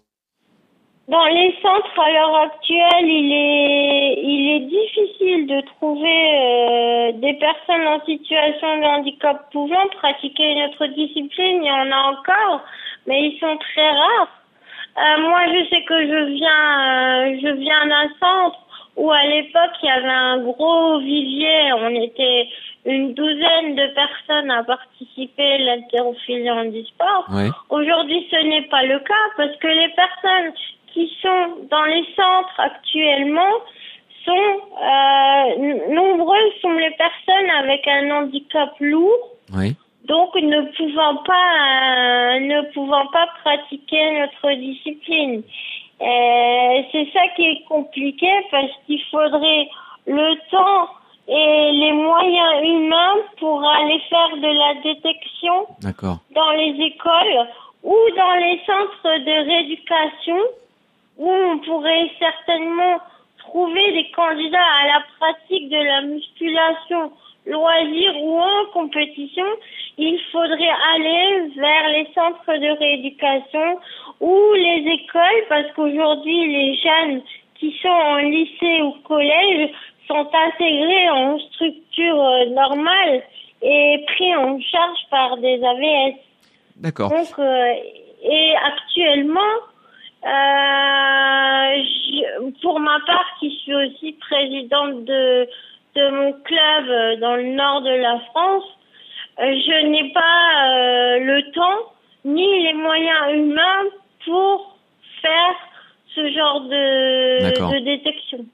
Dans 1.09 1.27
les 1.27 1.55
centres 1.63 2.01
à 2.01 2.11
l'heure 2.11 2.35
actuelle, 2.35 3.05
il 3.05 3.33
est 3.33 4.19
il 4.25 4.51
est 4.57 4.67
difficile 4.67 5.47
de 5.47 5.61
trouver 5.77 7.13
des 7.21 7.35
personnes 7.35 7.87
en 7.87 8.05
situation 8.05 8.81
de 8.81 8.85
handicap 8.85 9.49
pouvant 9.53 9.87
pratiquer 9.99 10.57
notre 10.57 10.87
discipline. 10.87 11.63
Il 11.63 11.67
y 11.67 11.71
en 11.71 11.93
a 11.93 12.11
encore, 12.11 12.65
mais 13.07 13.23
ils 13.23 13.39
sont 13.39 13.57
très 13.57 13.89
rares. 13.89 15.21
Moi, 15.21 15.41
je 15.47 15.69
sais 15.71 15.85
que 15.85 16.09
je 16.09 16.25
viens 16.35 17.39
je 17.41 17.55
viens 17.55 17.87
d'un 17.87 18.09
centre 18.19 18.59
où 18.97 19.13
à 19.13 19.23
l'époque 19.27 19.77
il 19.83 19.87
y 19.87 19.91
avait 19.91 20.09
un 20.09 20.39
gros 20.39 20.99
vivier. 20.99 21.73
On 21.75 21.91
était 21.91 22.49
une 22.87 23.15
douzaine 23.15 23.75
de 23.75 23.87
personnes 23.95 24.51
à 24.51 24.63
participer 24.63 25.53
à 25.55 25.59
l'haltérophilie 25.59 26.51
handisport. 26.51 27.27
Ouais. 27.31 27.49
Aujourd'hui, 27.69 28.27
ce 28.31 28.37
n'est 28.47 28.69
pas 28.69 28.83
le 28.85 28.99
cas 29.01 29.27
parce 29.37 29.57
que 29.57 29.67
les 29.67 29.89
personnes 29.89 30.53
qui 30.95 31.13
sont 31.21 31.67
dans 31.71 31.85
les 31.85 32.05
centres 32.17 32.59
actuellement 32.61 33.53
sont 34.25 34.33
euh, 34.83 35.93
nombreuses 35.93 36.53
sont 36.63 36.73
les 36.73 36.91
personnes 36.93 37.51
avec 37.59 37.87
un 37.89 38.11
handicap 38.11 38.73
lourd, 38.81 39.31
Oui. 39.53 39.75
donc 40.05 40.35
ne 40.37 40.63
pouvant 40.77 41.17
pas 41.25 42.39
ne 42.41 42.73
pouvant 42.73 43.07
pas 43.09 43.27
pratiquer 43.45 44.21
notre 44.21 44.53
discipline. 44.59 45.43
c'est 46.01 47.09
ça 47.13 47.21
qui 47.35 47.43
est 47.47 47.65
compliqué 47.69 48.31
parce 48.51 48.73
qu'il 48.87 49.03
faudrait 49.11 49.69
le 50.07 50.35
temps 50.51 50.89
et 51.29 51.73
les 51.73 51.93
moyens 51.93 52.63
humains 52.63 53.17
pour 53.39 53.65
aller 53.69 54.01
faire 54.09 54.37
de 54.37 54.47
la 54.47 54.75
détection 54.83 55.67
dans 56.31 56.51
les 56.53 56.77
écoles 56.85 57.49
ou 57.83 57.97
dans 58.17 58.35
les 58.35 58.61
centres 58.65 59.19
de 59.25 59.47
rééducation 59.47 60.39
où 61.19 61.31
on 61.31 61.59
pourrait 61.59 62.11
certainement 62.19 62.99
trouver 63.39 63.93
des 63.93 64.11
candidats 64.11 64.59
à 64.83 64.87
la 64.87 65.03
pratique 65.19 65.69
de 65.69 65.77
la 65.77 66.03
musculation 66.03 67.13
loisir 67.47 68.13
ou 68.23 68.41
en 68.41 68.65
compétition, 68.73 69.47
il 69.99 70.19
faudrait 70.33 70.77
aller 70.95 71.51
vers 71.57 71.89
les 71.91 72.09
centres 72.15 72.59
de 72.59 72.79
rééducation 72.79 73.79
ou 74.21 74.53
les 74.55 74.85
écoles 74.93 75.45
parce 75.49 75.71
qu'aujourd'hui 75.75 76.53
les 76.53 76.77
jeunes 76.77 77.23
qui 77.55 77.75
sont 77.81 77.89
en 77.89 78.17
lycée 78.17 78.83
ou 78.83 78.93
collège 79.05 79.71
sont 80.09 80.29
intégrés 80.33 81.11
en 81.11 81.39
structure 81.39 82.21
euh, 82.21 82.47
normale 82.51 83.23
et 83.63 84.05
pris 84.07 84.35
en 84.37 84.61
charge 84.61 84.99
par 85.11 85.37
des 85.39 85.63
AVS. 85.63 86.17
D'accord. 86.77 87.11
Donc, 87.11 87.39
euh, 87.39 87.75
et 88.23 88.55
actuellement, 88.57 89.41
euh, 90.25 91.83
pour 92.63 92.81
ma 92.81 92.99
part, 93.07 93.27
qui 93.41 93.51
suis 93.63 93.75
aussi 93.75 94.13
présidente 94.15 95.05
de, 95.05 95.49
de 95.95 96.11
mon 96.11 96.33
club 96.33 97.21
dans 97.21 97.37
le 97.37 97.55
nord 97.55 97.83
de 97.83 97.91
la 97.91 98.21
France, 98.31 98.65
je 99.39 99.87
n'ai 99.87 100.13
pas 100.13 101.19
le 101.19 101.53
temps 101.53 101.93
ni 102.25 102.63
les 102.63 102.73
moyens 102.73 103.33
humains 103.35 103.85
pour 104.25 104.77
faire 105.23 105.57
ce 106.15 106.33
genre 106.33 106.63
de, 106.63 107.75
de 107.75 107.85
détection. 107.85 108.45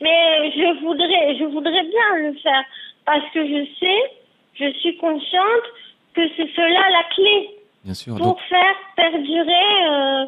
Mais 0.00 0.50
je 0.52 0.80
voudrais, 0.84 1.36
je 1.38 1.44
voudrais 1.44 1.82
bien 1.82 2.16
le 2.16 2.34
faire 2.34 2.64
parce 3.04 3.24
que 3.32 3.46
je 3.46 3.66
sais, 3.80 4.12
je 4.54 4.72
suis 4.78 4.96
consciente 4.96 5.66
que 6.14 6.22
c'est 6.36 6.48
cela 6.54 6.90
la 6.90 7.04
clé 7.14 7.50
bien 7.84 7.94
sûr, 7.94 8.16
pour 8.16 8.40
faire 8.42 8.74
perdurer 8.96 9.86
euh, 9.90 10.24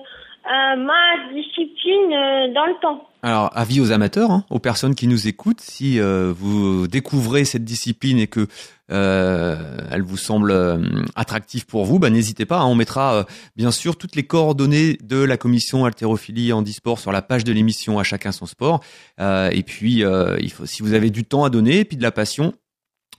euh, 0.46 0.76
ma 0.76 1.32
discipline 1.32 2.12
euh, 2.12 2.52
dans 2.52 2.66
le 2.66 2.80
temps. 2.80 3.08
Alors, 3.22 3.50
avis 3.54 3.80
aux 3.80 3.92
amateurs, 3.92 4.30
hein, 4.30 4.44
aux 4.50 4.58
personnes 4.58 4.94
qui 4.94 5.06
nous 5.06 5.28
écoutent, 5.28 5.60
si 5.60 5.98
vous 5.98 6.86
découvrez 6.86 7.46
cette 7.46 7.64
discipline 7.64 8.18
et 8.18 8.26
que 8.26 8.48
elle 8.88 10.02
vous 10.02 10.16
semble 10.16 10.50
euh, 10.50 10.78
attractive 11.14 11.66
pour 11.66 11.84
vous, 11.84 11.98
bah, 11.98 12.10
n'hésitez 12.10 12.44
pas. 12.44 12.58
Hein, 12.58 12.66
on 12.66 12.74
mettra 12.74 13.14
euh, 13.14 13.24
bien 13.56 13.70
sûr 13.70 13.96
toutes 13.96 14.16
les 14.16 14.24
coordonnées 14.24 14.98
de 15.02 15.16
la 15.16 15.36
commission 15.36 15.84
haltérophilie 15.84 16.52
handisport 16.52 16.98
sur 16.98 17.12
la 17.12 17.22
page 17.22 17.44
de 17.44 17.52
l'émission 17.52 17.98
à 17.98 18.04
chacun 18.04 18.32
son 18.32 18.46
sport. 18.46 18.82
et 19.18 19.62
puis, 19.64 20.02
il 20.40 20.52
faut, 20.52 20.66
si 20.66 20.82
vous 20.82 20.92
avez 20.92 21.10
du 21.10 21.24
temps 21.24 21.44
à 21.44 21.50
donner 21.50 21.80
et 21.80 21.84
puis 21.84 21.96
de 21.96 22.02
la 22.02 22.12
passion, 22.12 22.52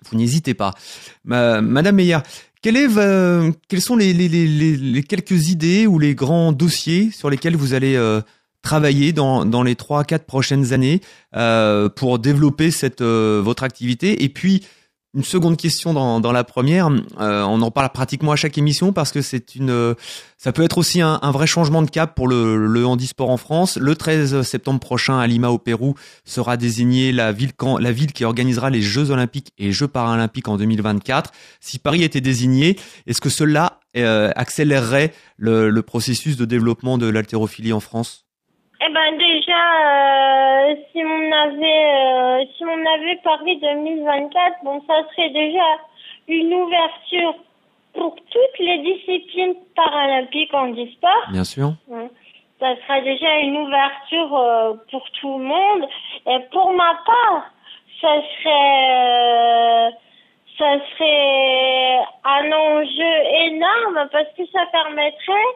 vous 0.10 0.18
n'hésitez 0.18 0.54
pas. 0.54 0.74
Madame 1.24 1.96
Meyer, 1.96 2.20
quelle 2.62 2.78
est, 2.78 2.88
quelles 3.68 3.82
sont 3.82 3.96
les, 3.96 4.14
les, 4.14 4.28
les, 4.28 4.48
les, 4.48 5.04
quelques 5.04 5.50
idées 5.50 5.88
ou 5.88 6.00
les 6.00 6.16
grands 6.16 6.52
dossiers 6.52 7.12
sur 7.12 7.30
lesquels 7.30 7.56
vous 7.56 7.74
allez 7.74 8.00
travailler 8.62 9.14
dans, 9.14 9.46
dans 9.46 9.64
les 9.64 9.76
trois 9.76 10.04
quatre 10.04 10.26
prochaines 10.26 10.74
années 10.74 11.02
pour 11.96 12.20
développer 12.20 12.72
cette 12.72 13.02
votre 13.02 13.64
activité? 13.64 14.24
Et 14.24 14.30
puis 14.30 14.64
une 15.16 15.24
seconde 15.24 15.58
question 15.58 15.94
dans, 15.94 16.20
dans 16.20 16.34
la 16.34 16.44
première. 16.44 16.90
Euh, 17.20 17.44
on 17.44 17.62
en 17.62 17.72
parle 17.72 17.90
pratiquement 17.90 18.34
à 18.34 18.36
chaque 18.36 18.58
émission 18.58 18.92
parce 18.92 19.12
que 19.12 19.22
c'est 19.22 19.56
une, 19.56 19.70
euh, 19.70 19.94
ça 20.38 20.52
peut 20.52 20.64
être 20.64 20.78
aussi 20.78 21.02
un, 21.02 21.20
un, 21.22 21.32
vrai 21.32 21.48
changement 21.48 21.82
de 21.82 21.90
cap 21.90 22.14
pour 22.16 22.28
le, 22.28 22.68
le 22.68 22.86
handisport 22.86 23.30
en 23.30 23.38
France. 23.38 23.78
Le 23.78 23.96
13 23.96 24.42
septembre 24.42 24.82
prochain 24.82 25.18
à 25.18 25.26
Lima 25.26 25.50
au 25.50 25.58
Pérou 25.58 25.96
sera 26.26 26.58
désignée 26.58 27.14
la 27.14 27.32
ville, 27.32 27.54
la 27.80 27.92
ville 27.94 28.12
qui 28.12 28.26
organisera 28.26 28.70
les 28.70 28.82
Jeux 28.82 29.10
Olympiques 29.10 29.54
et 29.58 29.72
Jeux 29.72 29.88
Paralympiques 29.88 30.50
en 30.50 30.58
2024. 30.58 31.32
Si 31.62 31.80
Paris 31.80 32.04
était 32.04 32.22
désigné, 32.22 32.78
est-ce 33.08 33.22
que 33.22 33.30
cela 33.30 33.80
euh, 33.96 34.32
accélérerait 34.36 35.14
le, 35.38 35.70
le 35.70 35.82
processus 35.82 36.36
de 36.36 36.44
développement 36.44 36.98
de 36.98 37.08
l'haltérophilie 37.08 37.72
en 37.72 37.80
France? 37.80 38.26
Eh 38.82 38.94
ben 38.94 39.18
déjà, 39.46 40.70
euh, 40.70 40.76
si 40.92 41.04
on 41.04 41.32
avait 41.32 42.42
euh, 42.42 42.46
si 42.58 42.64
on 42.64 42.86
avait 42.86 43.20
Paris 43.24 43.58
2024, 43.58 44.64
bon, 44.64 44.82
ça 44.88 44.96
serait 45.12 45.30
déjà 45.30 45.80
une 46.28 46.54
ouverture 46.54 47.36
pour 47.94 48.16
toutes 48.16 48.60
les 48.60 48.80
disciplines 48.80 49.56
paralympiques 49.76 50.54
en 50.54 50.72
e-sport. 50.72 51.32
Bien 51.32 51.44
sûr. 51.44 51.74
Ça 52.60 52.76
sera 52.82 53.02
déjà 53.02 53.40
une 53.40 53.58
ouverture 53.58 54.38
euh, 54.38 54.74
pour 54.92 55.04
tout 55.20 55.38
le 55.38 55.46
monde. 55.46 55.88
Et 56.28 56.40
pour 56.52 56.72
ma 56.74 56.96
part, 57.06 57.52
ça 58.02 58.16
serait 58.44 59.92
ça 60.58 60.80
serait 60.98 62.00
un 62.24 62.52
enjeu 62.52 63.16
énorme 63.48 64.08
parce 64.12 64.30
que 64.38 64.46
ça 64.54 64.66
permettrait 64.72 65.52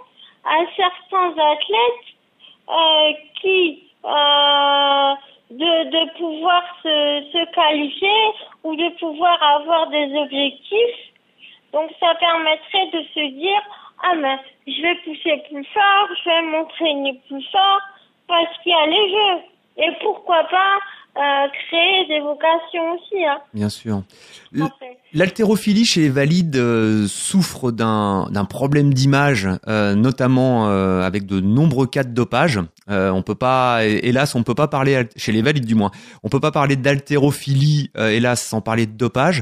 à 0.45 0.57
certains 0.75 1.31
athlètes 1.31 2.09
euh, 2.09 2.18
qui 3.41 3.83
euh, 4.05 5.13
de, 5.49 5.89
de 5.89 6.17
pouvoir 6.17 6.63
se, 6.83 7.31
se 7.31 7.51
qualifier 7.53 8.49
ou 8.63 8.75
de 8.75 8.89
pouvoir 8.99 9.41
avoir 9.41 9.87
des 9.87 10.15
objectifs. 10.15 11.13
Donc 11.73 11.91
ça 11.99 12.15
permettrait 12.15 12.87
de 12.93 13.03
se 13.13 13.31
dire 13.31 13.61
ah 14.03 14.15
ben 14.15 14.39
je 14.67 14.81
vais 14.81 14.95
pousser 15.03 15.43
plus 15.49 15.65
fort, 15.65 16.07
je 16.23 16.29
vais 16.29 16.41
m'entraîner 16.43 17.19
plus 17.27 17.43
fort 17.51 17.81
parce 18.27 18.57
qu'il 18.63 18.71
y 18.71 18.75
a 18.75 18.85
les 18.85 19.09
jeux. 19.09 19.43
Et 19.77 19.91
pourquoi 20.01 20.43
pas 20.45 20.77
euh, 21.17 21.47
créer 21.67 22.07
des 22.07 22.21
vocations 22.21 22.93
aussi. 22.93 23.25
Hein. 23.25 23.39
Bien 23.53 23.67
sûr. 23.67 24.03
L'haltérophilie 25.11 25.83
chez 25.83 26.01
les 26.01 26.09
valides 26.09 26.55
euh, 26.55 27.07
souffre 27.07 27.71
d'un 27.71 28.45
problème 28.47 28.93
d'image, 28.93 29.49
euh, 29.67 29.95
notamment 29.95 30.67
avec 30.69 31.25
de 31.25 31.41
nombreux 31.41 31.87
cas 31.87 32.03
de 32.03 32.13
dopage. 32.13 32.59
on 32.87 33.21
peut 33.23 33.35
pas, 33.35 33.85
hélas, 33.85 34.35
on 34.35 34.43
peut 34.43 34.55
pas 34.55 34.67
parler 34.67 35.07
chez 35.15 35.31
les 35.31 35.41
valides 35.41 35.65
du 35.65 35.75
moins. 35.75 35.91
On 36.23 36.29
peut 36.29 36.39
pas 36.39 36.51
parler 36.51 36.75
d'haltérophilie, 36.75 37.91
hélas, 37.97 38.41
sans 38.41 38.61
parler 38.61 38.85
de 38.85 38.93
dopage. 38.93 39.41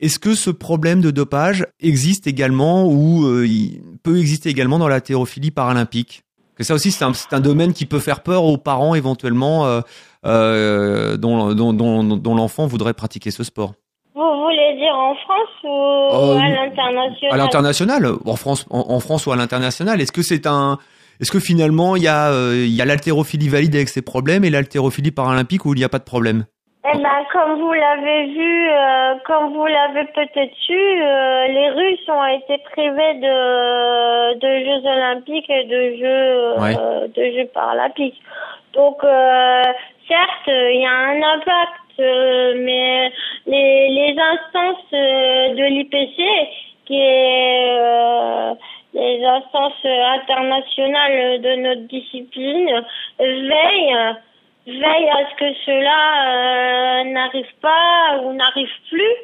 Est-ce 0.00 0.18
que 0.18 0.34
ce 0.34 0.50
problème 0.50 1.00
de 1.00 1.12
dopage 1.12 1.66
existe 1.80 2.26
également 2.26 2.88
ou 2.88 3.42
il 3.44 3.80
peut 4.02 4.18
exister 4.18 4.48
également 4.48 4.78
dans 4.78 4.88
l'haltérophilie 4.88 5.50
paralympique? 5.50 6.24
Que 6.56 6.64
ça 6.64 6.74
aussi, 6.74 6.90
c'est 6.90 7.04
un, 7.04 7.12
un, 7.30 7.40
domaine 7.40 7.72
qui 7.72 7.86
peut 7.86 7.98
faire 7.98 8.22
peur 8.22 8.44
aux 8.44 8.58
parents 8.58 8.94
éventuellement 8.94 9.82
euh, 10.24 11.16
dont, 11.16 11.52
dont, 11.52 11.72
dont, 11.72 12.04
dont 12.04 12.34
l'enfant 12.34 12.66
voudrait 12.66 12.94
pratiquer 12.94 13.32
ce 13.32 13.42
sport. 13.42 13.72
Vous 14.14 14.20
voulez 14.20 14.76
dire 14.76 14.94
en 14.94 15.14
France 15.16 15.48
ou 15.64 16.34
euh, 16.34 16.38
à 16.38 16.48
l'international 16.48 17.32
À 17.32 17.36
l'international, 17.36 18.12
en 18.24 18.36
France, 18.36 18.66
en, 18.70 19.00
France 19.00 19.26
ou 19.26 19.32
à 19.32 19.36
l'international. 19.36 20.00
Est-ce 20.00 20.12
que 20.12 20.22
c'est 20.22 20.46
un, 20.46 20.78
est-ce 21.18 21.32
que 21.32 21.40
finalement 21.40 21.96
il 21.96 22.02
y 22.02 22.08
a, 22.08 22.30
euh, 22.30 22.64
il 22.64 22.72
y 22.72 22.80
a 22.80 22.84
l'haltérophilie 22.84 23.48
valide 23.48 23.74
avec 23.74 23.88
ses 23.88 24.02
problèmes 24.02 24.44
et 24.44 24.50
l'haltérophilie 24.50 25.10
paralympique 25.10 25.64
où 25.64 25.74
il 25.74 25.78
n'y 25.78 25.84
a 25.84 25.88
pas 25.88 25.98
de 25.98 26.04
problème? 26.04 26.44
Eh 26.84 26.98
ben, 26.98 27.24
comme 27.32 27.60
vous 27.60 27.72
l'avez 27.72 28.26
vu, 28.26 28.68
euh, 28.68 29.14
comme 29.24 29.52
vous 29.52 29.66
l'avez 29.66 30.04
peut-être 30.06 30.54
su, 30.66 30.76
euh, 30.76 31.46
les 31.46 31.68
Russes 31.70 32.08
ont 32.08 32.24
été 32.24 32.58
privés 32.58 33.14
de, 33.14 34.34
de 34.34 34.64
Jeux 34.64 34.88
olympiques 34.88 35.48
et 35.48 35.62
de 35.62 35.96
Jeux, 35.96 36.54
euh, 36.58 37.06
de 37.06 37.36
Jeux 37.36 37.48
paralympiques. 37.54 38.20
Donc, 38.72 39.00
certes, 40.08 40.48
il 40.48 40.80
y 40.80 40.86
a 40.86 40.90
un 40.90 41.22
impact, 41.22 42.58
mais 42.58 43.12
les, 43.46 43.88
les 43.88 44.16
instances 44.18 44.90
de 44.90 45.64
l'IPC, 45.64 46.48
qui 46.86 47.00
est 47.00 47.78
les 48.94 49.24
instances 49.24 49.84
internationales 49.84 51.40
de 51.42 51.54
notre 51.56 51.82
discipline, 51.82 52.82
veillent 53.20 54.16
veille 54.66 55.10
à 55.10 55.30
ce 55.30 55.34
que 55.36 55.54
cela 55.66 57.00
euh, 57.00 57.04
n'arrive 57.12 57.54
pas 57.60 58.20
ou 58.22 58.32
n'arrive 58.32 58.70
plus 58.88 59.16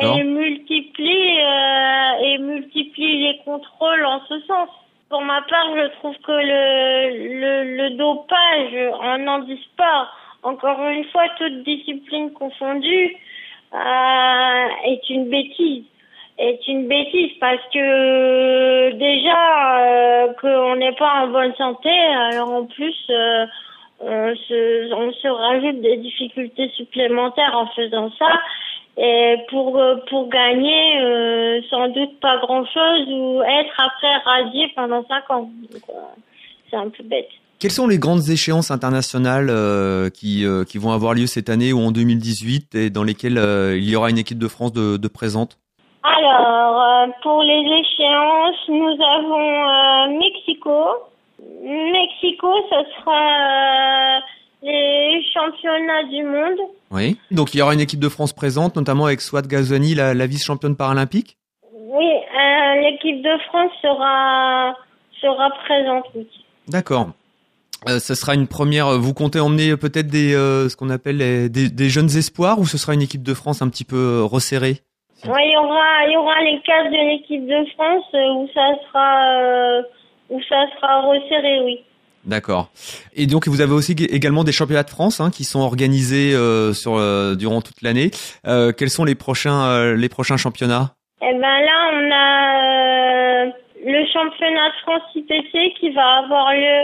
et 0.00 0.22
multiplie 0.22 1.40
euh, 1.40 2.24
et 2.24 2.38
multiplie 2.38 3.22
les 3.26 3.38
contrôles 3.44 4.04
en 4.04 4.20
ce 4.28 4.40
sens. 4.40 4.68
Pour 5.10 5.20
ma 5.22 5.42
part, 5.42 5.68
je 5.76 5.86
trouve 5.98 6.16
que 6.18 6.32
le, 6.32 7.40
le, 7.40 7.76
le 7.76 7.90
dopage 7.90 8.94
en 9.00 9.26
handisport, 9.26 10.08
encore 10.42 10.80
une 10.88 11.04
fois, 11.04 11.24
toute 11.38 11.62
discipline 11.64 12.32
confondue, 12.32 13.16
euh, 13.74 14.66
est 14.84 15.10
une 15.10 15.28
bêtise. 15.28 15.84
Est 16.38 16.66
une 16.66 16.88
bêtise 16.88 17.32
parce 17.38 17.62
que 17.72 18.90
déjà 18.92 19.78
euh, 19.78 20.32
qu'on 20.40 20.76
n'est 20.76 20.94
pas 20.96 21.22
en 21.22 21.28
bonne 21.28 21.54
santé, 21.54 21.90
alors 21.90 22.52
en 22.52 22.64
plus 22.64 22.96
euh, 23.10 23.46
on 24.06 24.34
se, 24.36 24.92
on 24.92 25.12
se 25.12 25.28
rajoute 25.28 25.80
des 25.80 25.96
difficultés 25.96 26.70
supplémentaires 26.76 27.54
en 27.54 27.66
faisant 27.68 28.10
ça. 28.18 28.28
Et 28.96 29.36
pour 29.50 29.80
pour 30.08 30.28
gagner, 30.28 31.62
sans 31.68 31.88
doute 31.88 32.20
pas 32.20 32.38
grand 32.38 32.64
chose 32.64 33.08
ou 33.08 33.42
être 33.42 33.74
après 33.80 34.16
radié 34.24 34.72
pendant 34.76 35.04
cinq 35.08 35.28
ans. 35.30 35.50
c'est 36.70 36.76
un 36.76 36.90
peu 36.90 37.02
bête. 37.02 37.28
Quelles 37.58 37.72
sont 37.72 37.88
les 37.88 37.98
grandes 37.98 38.28
échéances 38.28 38.70
internationales 38.70 39.50
qui, 40.12 40.44
qui 40.68 40.78
vont 40.78 40.92
avoir 40.92 41.14
lieu 41.14 41.26
cette 41.26 41.48
année 41.48 41.72
ou 41.72 41.80
en 41.80 41.90
2018 41.90 42.74
et 42.76 42.90
dans 42.90 43.02
lesquelles 43.02 43.40
il 43.76 43.88
y 43.88 43.96
aura 43.96 44.10
une 44.10 44.18
équipe 44.18 44.38
de 44.38 44.48
France 44.48 44.72
de, 44.72 44.96
de 44.96 45.08
présente? 45.08 45.58
Alors, 46.04 47.08
pour 47.22 47.42
les 47.42 47.64
échéances, 47.80 48.68
nous 48.68 48.96
avons 49.02 50.18
Mexico, 50.18 50.70
Mexico, 51.62 52.48
ce 52.70 52.76
sera 52.96 54.18
euh, 54.18 54.20
les 54.62 55.22
championnats 55.32 56.04
du 56.04 56.22
monde. 56.24 56.68
Oui. 56.90 57.16
Donc 57.30 57.54
il 57.54 57.58
y 57.58 57.62
aura 57.62 57.74
une 57.74 57.80
équipe 57.80 58.00
de 58.00 58.08
France 58.08 58.32
présente, 58.32 58.76
notamment 58.76 59.06
avec 59.06 59.20
Swat 59.20 59.42
Gazoni, 59.42 59.94
la, 59.94 60.26
vice-championne 60.26 60.76
paralympique. 60.76 61.36
Oui, 61.72 62.04
euh, 62.06 62.80
l'équipe 62.80 63.22
de 63.22 63.38
France 63.48 63.70
sera 63.82 64.74
sera 65.20 65.50
présente. 65.64 66.04
Oui. 66.14 66.28
D'accord. 66.68 67.08
Euh, 67.88 67.98
ce 67.98 68.14
sera 68.14 68.34
une 68.34 68.46
première. 68.46 68.98
Vous 68.98 69.14
comptez 69.14 69.40
emmener 69.40 69.76
peut-être 69.76 70.08
des 70.08 70.32
ce 70.32 70.74
qu'on 70.76 70.90
appelle 70.90 71.50
des, 71.50 71.88
jeunes 71.88 72.16
espoirs 72.16 72.58
ou 72.58 72.66
ce 72.66 72.78
sera 72.78 72.94
une 72.94 73.02
équipe 73.02 73.22
de 73.22 73.34
France 73.34 73.62
un 73.62 73.68
petit 73.68 73.84
peu 73.84 74.22
resserrée? 74.24 74.80
Oui, 75.26 75.40
il 75.44 75.52
y 75.52 75.56
aura 75.56 76.06
il 76.06 76.12
y 76.12 76.16
aura 76.16 76.40
les 76.42 76.60
cases 76.62 76.90
de 76.90 77.10
l'équipe 77.10 77.46
de 77.46 77.64
France 77.74 78.04
où 78.12 78.48
ça 78.54 78.74
sera 78.86 79.82
où 80.34 80.40
ça 80.48 80.66
sera 80.76 81.02
resserré, 81.02 81.60
oui. 81.64 81.80
D'accord. 82.24 82.70
Et 83.14 83.26
donc 83.26 83.46
vous 83.48 83.60
avez 83.60 83.72
aussi 83.72 83.92
également 83.92 84.44
des 84.44 84.52
championnats 84.52 84.82
de 84.82 84.90
France 84.90 85.20
hein, 85.20 85.30
qui 85.30 85.44
sont 85.44 85.60
organisés 85.60 86.34
euh, 86.34 86.72
sur 86.72 86.96
euh, 86.96 87.34
durant 87.34 87.60
toute 87.60 87.82
l'année. 87.82 88.10
Euh, 88.46 88.72
quels 88.72 88.90
sont 88.90 89.04
les 89.04 89.14
prochains 89.14 89.94
les 89.94 90.08
prochains 90.08 90.36
championnats? 90.36 90.94
Eh 91.22 91.32
ben 91.32 91.40
là 91.40 91.90
on 91.92 92.10
a 92.12 93.44
le 93.84 94.06
championnat 94.12 94.68
de 94.70 94.74
France 94.82 95.02
IPC 95.14 95.74
qui 95.78 95.90
va 95.90 96.24
avoir 96.24 96.52
lieu 96.54 96.82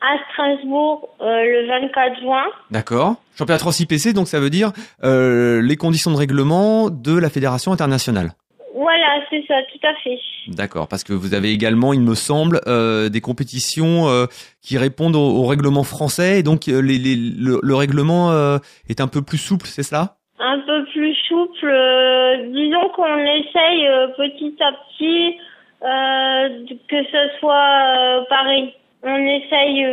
à 0.00 0.16
Strasbourg 0.30 1.08
le 1.20 1.68
24 1.68 2.20
juin. 2.20 2.44
D'accord. 2.70 3.16
Championnat 3.36 3.58
de 3.58 3.62
France 3.62 3.80
IPC 3.80 4.14
donc 4.14 4.26
ça 4.26 4.40
veut 4.40 4.50
dire 4.50 4.72
les 5.02 5.76
conditions 5.76 6.10
de 6.10 6.16
règlement 6.16 6.88
de 6.88 7.18
la 7.18 7.28
fédération 7.28 7.72
internationale. 7.72 8.30
Voilà, 8.74 9.20
c'est 9.28 9.44
ça, 9.48 9.56
tout 9.72 9.86
à 9.86 9.94
fait. 10.04 10.18
D'accord, 10.48 10.88
parce 10.88 11.04
que 11.04 11.12
vous 11.12 11.34
avez 11.34 11.52
également, 11.52 11.92
il 11.92 12.00
me 12.00 12.14
semble, 12.14 12.60
euh, 12.66 13.10
des 13.10 13.20
compétitions 13.20 14.08
euh, 14.08 14.24
qui 14.62 14.78
répondent 14.78 15.16
au, 15.16 15.44
règlement 15.44 15.84
français, 15.84 16.38
et 16.38 16.42
donc 16.42 16.68
euh, 16.68 16.80
les, 16.80 16.98
le, 17.16 17.74
règlement 17.74 18.32
est 18.88 19.00
un 19.00 19.08
peu 19.08 19.20
plus 19.22 19.38
souple, 19.38 19.66
c'est 19.66 19.82
ça 19.82 20.16
Un 20.40 20.58
peu 20.60 20.84
plus 20.92 21.14
souple. 21.28 21.70
disons 22.52 22.88
qu'on 22.96 23.18
essaye 23.18 23.88
petit 24.16 24.56
à 24.60 24.72
petit 24.72 25.36
que 25.80 27.04
ce 27.12 27.38
soit 27.38 28.26
pareil. 28.28 28.74
On 29.02 29.16
essaye 29.16 29.86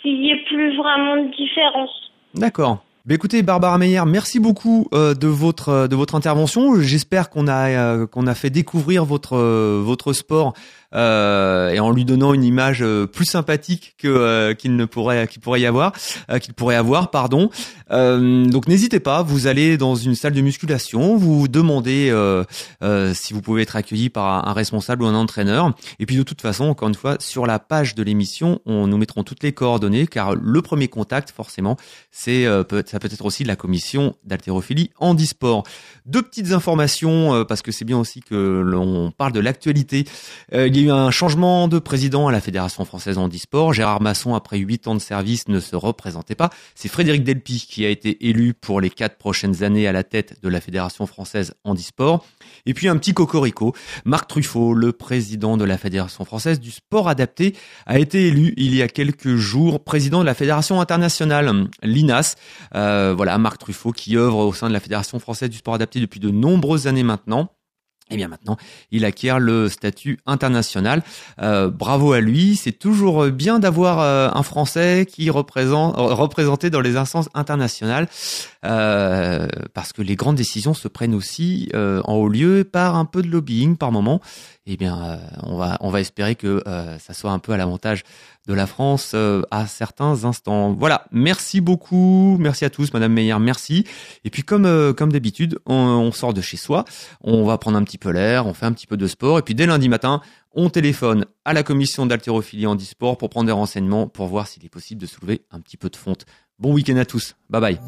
qu'il 0.00 0.24
y 0.24 0.30
ait 0.30 0.44
plus 0.46 0.76
vraiment 0.76 1.16
de 1.16 1.36
différence. 1.36 2.12
D'accord. 2.34 2.85
Bah, 3.06 3.14
écoutez, 3.14 3.44
Barbara 3.44 3.78
Meyer, 3.78 4.02
merci 4.04 4.40
beaucoup 4.40 4.88
euh, 4.92 5.14
de 5.14 5.28
votre 5.28 5.68
euh, 5.68 5.86
de 5.86 5.94
votre 5.94 6.16
intervention. 6.16 6.80
J'espère 6.80 7.30
qu'on 7.30 7.46
a 7.46 7.68
euh, 7.68 8.06
qu'on 8.08 8.26
a 8.26 8.34
fait 8.34 8.50
découvrir 8.50 9.04
votre 9.04 9.38
votre 9.38 10.12
sport 10.12 10.54
euh, 10.94 11.70
et 11.70 11.80
en 11.80 11.90
lui 11.90 12.04
donnant 12.04 12.32
une 12.32 12.44
image 12.44 12.80
euh, 12.80 13.06
plus 13.06 13.24
sympathique 13.24 13.96
que 13.98 14.06
euh, 14.06 14.54
qu'il 14.54 14.76
ne 14.76 14.84
pourrait 14.84 15.26
qu'il 15.26 15.42
pourrait 15.42 15.60
y 15.60 15.66
avoir 15.66 15.92
qu'il 16.40 16.54
pourrait 16.54 16.76
avoir 16.76 17.10
pardon 17.10 17.50
donc 17.90 18.66
n'hésitez 18.66 19.00
pas 19.00 19.22
vous 19.22 19.46
allez 19.46 19.76
dans 19.76 19.94
une 19.94 20.14
salle 20.14 20.32
de 20.32 20.40
musculation 20.40 21.16
vous 21.16 21.48
demandez 21.48 22.12
si 23.14 23.32
vous 23.32 23.42
pouvez 23.42 23.62
être 23.62 23.76
accueilli 23.76 24.10
par 24.10 24.48
un 24.48 24.52
responsable 24.52 25.02
ou 25.02 25.06
un 25.06 25.14
entraîneur 25.14 25.72
et 25.98 26.06
puis 26.06 26.16
de 26.16 26.22
toute 26.22 26.40
façon 26.40 26.64
encore 26.64 26.88
une 26.88 26.94
fois 26.94 27.16
sur 27.20 27.46
la 27.46 27.58
page 27.58 27.94
de 27.94 28.02
l'émission 28.02 28.60
on 28.66 28.86
nous 28.86 28.96
mettrons 28.96 29.22
toutes 29.22 29.42
les 29.42 29.52
coordonnées 29.52 30.06
car 30.06 30.34
le 30.34 30.62
premier 30.62 30.88
contact 30.88 31.30
forcément 31.30 31.76
c'est 32.10 32.46
ça 32.96 33.00
peut 33.00 33.10
être 33.12 33.26
aussi 33.26 33.44
la 33.44 33.56
commission 33.56 34.16
d'haltérophilie 34.24 34.90
handisport 34.98 35.64
deux 36.06 36.22
petites 36.22 36.52
informations 36.52 37.44
parce 37.44 37.60
que 37.60 37.70
c'est 37.70 37.84
bien 37.84 37.98
aussi 37.98 38.20
que 38.20 38.62
l'on 38.64 39.10
parle 39.10 39.32
de 39.32 39.40
l'actualité 39.40 40.06
il 40.52 40.74
y 40.74 40.80
a 40.80 40.82
eu 40.84 40.90
un 40.90 41.10
changement 41.10 41.68
de 41.68 41.78
président 41.78 42.26
à 42.28 42.32
la 42.32 42.40
Fédération 42.40 42.84
française 42.84 43.18
handisport. 43.18 43.74
Gérard 43.74 44.00
Masson, 44.00 44.34
après 44.34 44.58
huit 44.58 44.86
ans 44.86 44.94
de 44.94 45.00
service, 45.00 45.48
ne 45.48 45.60
se 45.60 45.76
représentait 45.76 46.34
pas. 46.34 46.50
C'est 46.74 46.88
Frédéric 46.88 47.24
Delpy 47.24 47.66
qui 47.68 47.84
a 47.84 47.90
été 47.90 48.28
élu 48.28 48.54
pour 48.54 48.80
les 48.80 48.90
quatre 48.90 49.18
prochaines 49.18 49.62
années 49.62 49.86
à 49.86 49.92
la 49.92 50.04
tête 50.04 50.36
de 50.42 50.48
la 50.48 50.60
Fédération 50.60 51.06
française 51.06 51.54
handisport. 51.64 52.24
Et 52.64 52.74
puis 52.74 52.88
un 52.88 52.96
petit 52.96 53.12
cocorico, 53.12 53.74
Marc 54.04 54.28
Truffaut, 54.28 54.74
le 54.74 54.92
président 54.92 55.56
de 55.56 55.64
la 55.64 55.78
Fédération 55.78 56.24
française 56.24 56.60
du 56.60 56.70
sport 56.70 57.08
adapté, 57.08 57.54
a 57.86 57.98
été 57.98 58.28
élu 58.28 58.54
il 58.56 58.74
y 58.74 58.82
a 58.82 58.88
quelques 58.88 59.36
jours 59.36 59.82
président 59.82 60.20
de 60.20 60.26
la 60.26 60.34
Fédération 60.34 60.80
internationale, 60.80 61.68
l'INAS. 61.82 62.36
Euh, 62.74 62.85
voilà, 63.16 63.38
Marc 63.38 63.58
Truffaut 63.58 63.92
qui 63.92 64.16
œuvre 64.16 64.38
au 64.38 64.52
sein 64.52 64.68
de 64.68 64.72
la 64.72 64.80
Fédération 64.80 65.18
française 65.18 65.50
du 65.50 65.58
sport 65.58 65.74
adapté 65.74 66.00
depuis 66.00 66.20
de 66.20 66.30
nombreuses 66.30 66.86
années 66.86 67.02
maintenant. 67.02 67.50
Et 68.08 68.16
bien 68.16 68.28
maintenant, 68.28 68.56
il 68.92 69.04
acquiert 69.04 69.40
le 69.40 69.68
statut 69.68 70.20
international. 70.26 71.02
Euh, 71.42 71.70
bravo 71.70 72.12
à 72.12 72.20
lui. 72.20 72.54
C'est 72.54 72.72
toujours 72.72 73.26
bien 73.30 73.58
d'avoir 73.58 73.98
euh, 73.98 74.28
un 74.32 74.44
Français 74.44 75.08
qui 75.10 75.28
représente 75.28 75.96
représenté 75.96 76.70
dans 76.70 76.80
les 76.80 76.96
instances 76.96 77.28
internationales, 77.34 78.06
euh, 78.64 79.48
parce 79.74 79.92
que 79.92 80.02
les 80.02 80.14
grandes 80.14 80.36
décisions 80.36 80.72
se 80.72 80.86
prennent 80.86 81.14
aussi 81.14 81.68
en 81.74 82.14
haut 82.14 82.28
lieu 82.28 82.62
par 82.62 82.94
un 82.94 83.06
peu 83.06 83.22
de 83.22 83.28
lobbying 83.28 83.76
par 83.76 83.90
moment 83.90 84.20
eh 84.66 84.76
bien, 84.76 85.00
euh, 85.00 85.16
on 85.42 85.56
va 85.56 85.76
on 85.80 85.90
va 85.90 86.00
espérer 86.00 86.34
que 86.34 86.62
euh, 86.66 86.98
ça 86.98 87.14
soit 87.14 87.30
un 87.30 87.38
peu 87.38 87.52
à 87.52 87.56
l'avantage 87.56 88.02
de 88.46 88.54
la 88.54 88.66
France 88.66 89.12
euh, 89.14 89.42
à 89.50 89.66
certains 89.66 90.24
instants. 90.24 90.72
Voilà, 90.72 91.06
merci 91.12 91.60
beaucoup, 91.60 92.36
merci 92.38 92.64
à 92.64 92.70
tous, 92.70 92.92
Madame 92.92 93.12
Meyer, 93.12 93.38
merci. 93.38 93.84
Et 94.24 94.30
puis 94.30 94.42
comme 94.42 94.94
comme 94.94 95.12
d'habitude, 95.12 95.58
on, 95.66 95.74
on 95.74 96.12
sort 96.12 96.34
de 96.34 96.40
chez 96.40 96.56
soi, 96.56 96.84
on 97.22 97.44
va 97.44 97.58
prendre 97.58 97.78
un 97.78 97.84
petit 97.84 97.98
peu 97.98 98.10
l'air, 98.10 98.46
on 98.46 98.54
fait 98.54 98.66
un 98.66 98.72
petit 98.72 98.86
peu 98.86 98.96
de 98.96 99.06
sport, 99.06 99.38
et 99.38 99.42
puis 99.42 99.54
dès 99.54 99.66
lundi 99.66 99.88
matin, 99.88 100.20
on 100.52 100.68
téléphone 100.68 101.26
à 101.44 101.52
la 101.52 101.62
commission 101.62 102.06
d'haltérophilie 102.06 102.66
en 102.66 102.74
disport 102.74 103.18
pour 103.18 103.30
prendre 103.30 103.46
des 103.46 103.52
renseignements, 103.52 104.08
pour 104.08 104.26
voir 104.26 104.48
s'il 104.48 104.64
est 104.64 104.70
possible 104.70 105.00
de 105.00 105.06
soulever 105.06 105.42
un 105.52 105.60
petit 105.60 105.76
peu 105.76 105.90
de 105.90 105.96
fonte. 105.96 106.24
Bon 106.58 106.72
week-end 106.72 106.96
à 106.96 107.04
tous. 107.04 107.36
Bye 107.50 107.60
bye. 107.60 107.78